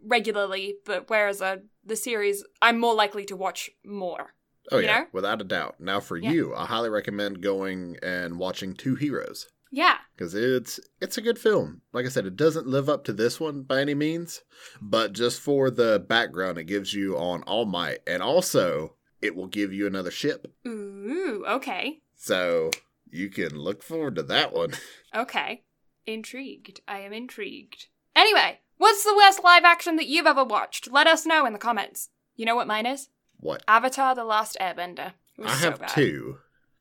[0.04, 0.76] regularly.
[0.84, 4.34] But whereas uh, the series, I'm more likely to watch more.
[4.72, 5.06] Oh yeah, know?
[5.12, 5.76] without a doubt.
[5.80, 6.32] Now for Yeah.
[6.32, 9.46] you, I highly recommend going and watching Two Heroes.
[9.72, 11.82] Yeah, because it's it's a good film.
[11.92, 14.42] Like I said, it doesn't live up to this one by any means,
[14.80, 19.48] but just for the background it gives you on All Might, and also it will
[19.48, 22.70] give you another ship, ooh, okay, so
[23.10, 24.72] you can look forward to that one.
[25.14, 25.62] okay.
[26.06, 26.80] Intrigued.
[26.88, 27.86] I am intrigued.
[28.14, 30.90] Anyway, what's the worst live action that you've ever watched?
[30.90, 32.10] Let us know in the comments.
[32.34, 33.08] You know what mine is?
[33.38, 35.12] What Avatar: The Last Airbender.
[35.42, 35.88] I so have bad.
[35.90, 36.38] two: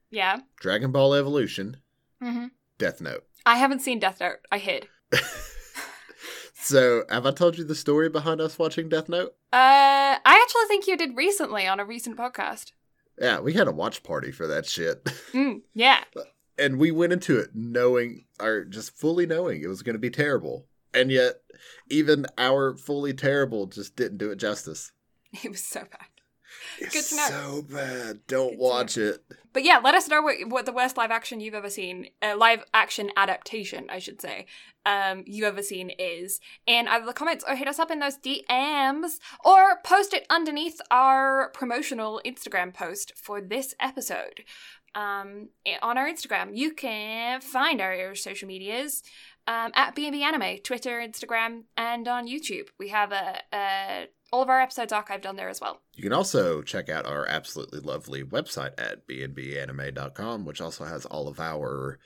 [0.10, 0.40] Yeah.
[0.60, 1.78] Dragon Ball Evolution,
[2.22, 3.26] hmm Death Note.
[3.46, 4.40] I haven't seen Death Note.
[4.52, 4.88] I hid.
[6.66, 9.36] So have I told you the story behind us watching Death Note?
[9.54, 12.72] Uh, I actually think you did recently on a recent podcast.
[13.20, 15.04] Yeah, we had a watch party for that shit.
[15.34, 16.04] Mm, yeah.
[16.58, 20.10] and we went into it knowing or just fully knowing it was going to be
[20.10, 21.42] terrible and yet
[21.90, 24.92] even our fully terrible just didn't do it justice
[25.44, 26.08] It was so bad.
[26.80, 27.28] it's Good to know.
[27.28, 29.24] so bad don't Good watch it
[29.56, 32.36] But yeah, let us know what, what the worst live action you've ever seen, uh,
[32.38, 34.48] live action adaptation, I should say,
[34.86, 38.18] um, you ever seen is in either the comments or hit us up in those
[38.18, 39.12] DMs
[39.46, 44.44] or post it underneath our promotional Instagram post for this episode.
[44.94, 45.52] Um,
[45.82, 49.04] on our Instagram, you can find our social medias
[49.48, 52.68] um, at B&B Anime, Twitter, Instagram, and on YouTube.
[52.78, 55.82] We have a, a all of our episodes archived on there as well.
[55.94, 61.28] you can also check out our absolutely lovely website at bnbanime.com which also has all
[61.28, 62.00] of our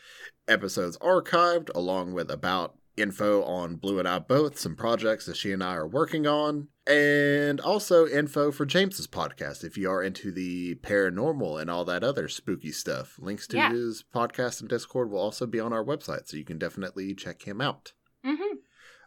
[0.47, 5.53] episodes archived along with about info on blue and i both some projects that she
[5.53, 10.31] and i are working on and also info for james's podcast if you are into
[10.33, 13.71] the paranormal and all that other spooky stuff links to Yeah.
[13.71, 17.43] his podcast and discord will also be on our website so you can definitely check
[17.43, 17.93] him out
[18.25, 18.57] Mm-hmm.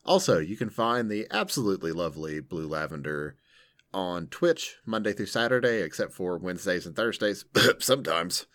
[0.04, 3.36] Also you can find the absolutely lovely blue lavender
[3.94, 7.44] on twitch monday through saturday except for wednesdays and thursdays
[7.78, 8.46] sometimes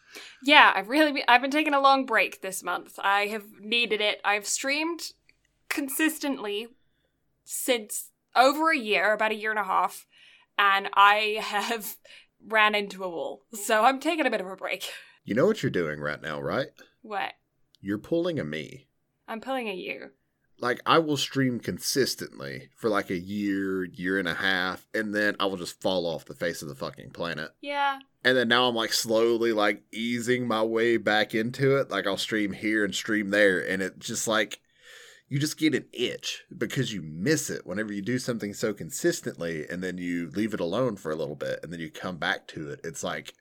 [0.41, 2.97] Yeah, I've really been, I've been taking a long break this month.
[3.03, 4.19] I have needed it.
[4.25, 5.11] I've streamed
[5.69, 6.67] consistently
[7.43, 10.07] since over a year, about a year and a half,
[10.57, 11.97] and I have
[12.47, 13.43] ran into a wall.
[13.53, 14.89] So I'm taking a bit of a break.
[15.23, 16.67] you know what you're doing right now right
[17.01, 17.33] What?
[17.81, 18.87] you're pulling a me
[19.27, 20.11] I'm pulling a you.
[20.59, 25.35] Like I will stream consistently for like a year, year and a half, and then
[25.39, 27.51] I will just fall off the face of the fucking planet.
[27.61, 27.99] Yeah.
[28.23, 31.89] And then now I'm like slowly like easing my way back into it.
[31.89, 34.59] Like I'll stream here and stream there, and it just like
[35.29, 39.67] you just get an itch because you miss it whenever you do something so consistently
[39.67, 42.47] and then you leave it alone for a little bit and then you come back
[42.47, 42.79] to it.
[42.83, 43.33] It's like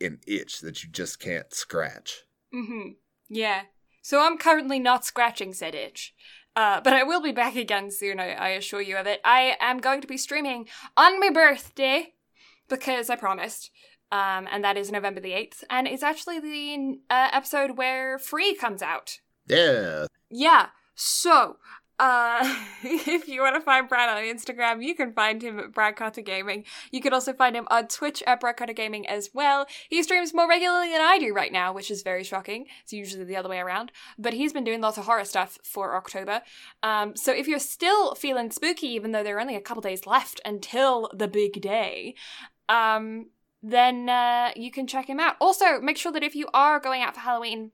[0.00, 2.22] an itch that you just can't scratch.
[2.54, 2.90] Mm-hmm.
[3.28, 3.62] Yeah.
[4.00, 6.14] So I'm currently not scratching said itch.
[6.56, 9.20] Uh, but I will be back again soon, I, I assure you of it.
[9.24, 12.14] I am going to be streaming on my birthday,
[12.68, 13.70] because I promised.
[14.12, 15.64] Um, and that is November the 8th.
[15.70, 19.18] And it's actually the uh, episode where Free comes out.
[19.48, 20.06] Yeah.
[20.30, 20.68] Yeah.
[20.94, 21.56] So,
[21.98, 25.96] Uh, if you want to find Brad on Instagram, you can find him at Brad
[25.96, 26.64] Carter Gaming.
[26.90, 29.66] You can also find him on Twitch at Brad Carter Gaming as well.
[29.88, 32.66] He streams more regularly than I do right now, which is very shocking.
[32.82, 33.92] It's usually the other way around.
[34.18, 36.42] But he's been doing lots of horror stuff for October.
[36.82, 40.06] Um, so if you're still feeling spooky, even though there are only a couple days
[40.06, 42.14] left until the big day,
[42.68, 43.26] um,
[43.62, 45.36] then uh, you can check him out.
[45.40, 47.70] Also, make sure that if you are going out for Halloween,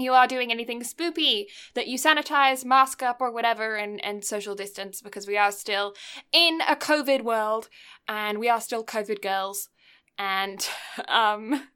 [0.00, 4.54] you are doing anything spoopy, that you sanitize, mask up, or whatever, and, and social
[4.54, 5.94] distance because we are still
[6.32, 7.68] in a COVID world
[8.08, 9.68] and we are still COVID girls.
[10.18, 10.66] And,
[11.08, 11.68] um,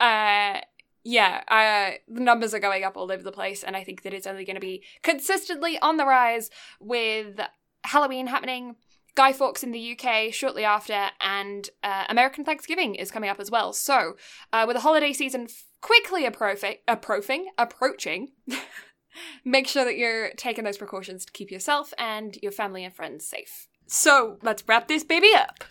[0.00, 0.60] uh,
[1.04, 4.14] yeah, uh, the numbers are going up all over the place, and I think that
[4.14, 6.48] it's only going to be consistently on the rise
[6.80, 7.40] with
[7.84, 8.76] Halloween happening.
[9.14, 13.50] Guy Fawkes in the UK shortly after, and uh, American Thanksgiving is coming up as
[13.50, 13.72] well.
[13.72, 14.16] So,
[14.52, 15.48] uh, with the holiday season
[15.82, 18.30] quickly appro- approaching, approaching,
[19.44, 23.26] make sure that you're taking those precautions to keep yourself and your family and friends
[23.26, 23.68] safe.
[23.86, 25.64] So let's wrap this baby up.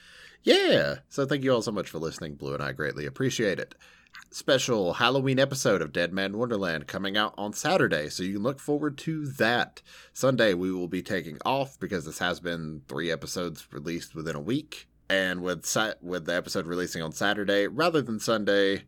[0.44, 0.98] Yeah.
[1.10, 3.74] So thank you all so much for listening, Blue, and I greatly appreciate it.
[4.30, 8.98] Special Halloween episode of Deadman Wonderland coming out on Saturday, so you can look forward
[9.00, 9.82] to that.
[10.14, 14.42] Sunday we will be taking off because this has been three episodes released within a
[14.42, 18.84] week, and with sa- with the episode releasing on Saturday rather than Sunday,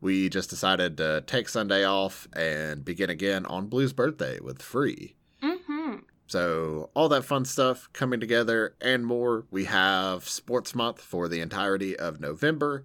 [0.00, 5.16] we just decided to take Sunday off and begin again on Blue's birthday with Free.
[5.42, 5.96] Mm-hmm.
[6.26, 9.46] So, all that fun stuff coming together and more.
[9.50, 12.84] We have Sports Month for the entirety of November.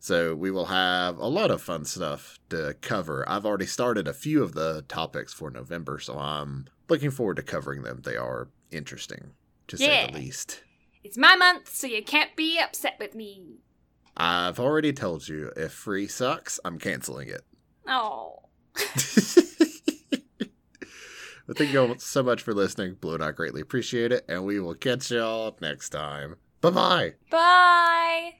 [0.00, 3.28] So, we will have a lot of fun stuff to cover.
[3.28, 7.42] I've already started a few of the topics for November, so I'm looking forward to
[7.42, 8.00] covering them.
[8.04, 9.32] They are interesting,
[9.66, 10.06] to Yeah.
[10.06, 10.62] say the least.
[11.04, 13.58] It's my month, so you can't be upset with me.
[14.18, 17.42] I've already told you if Free sucks, I'm canceling it.
[17.86, 18.40] Oh.
[21.48, 22.96] But thank you all so much for listening.
[23.00, 26.36] Blue and I greatly appreciate it, and we will catch y'all next time.
[26.60, 27.14] Bye bye.
[27.30, 28.34] Bye.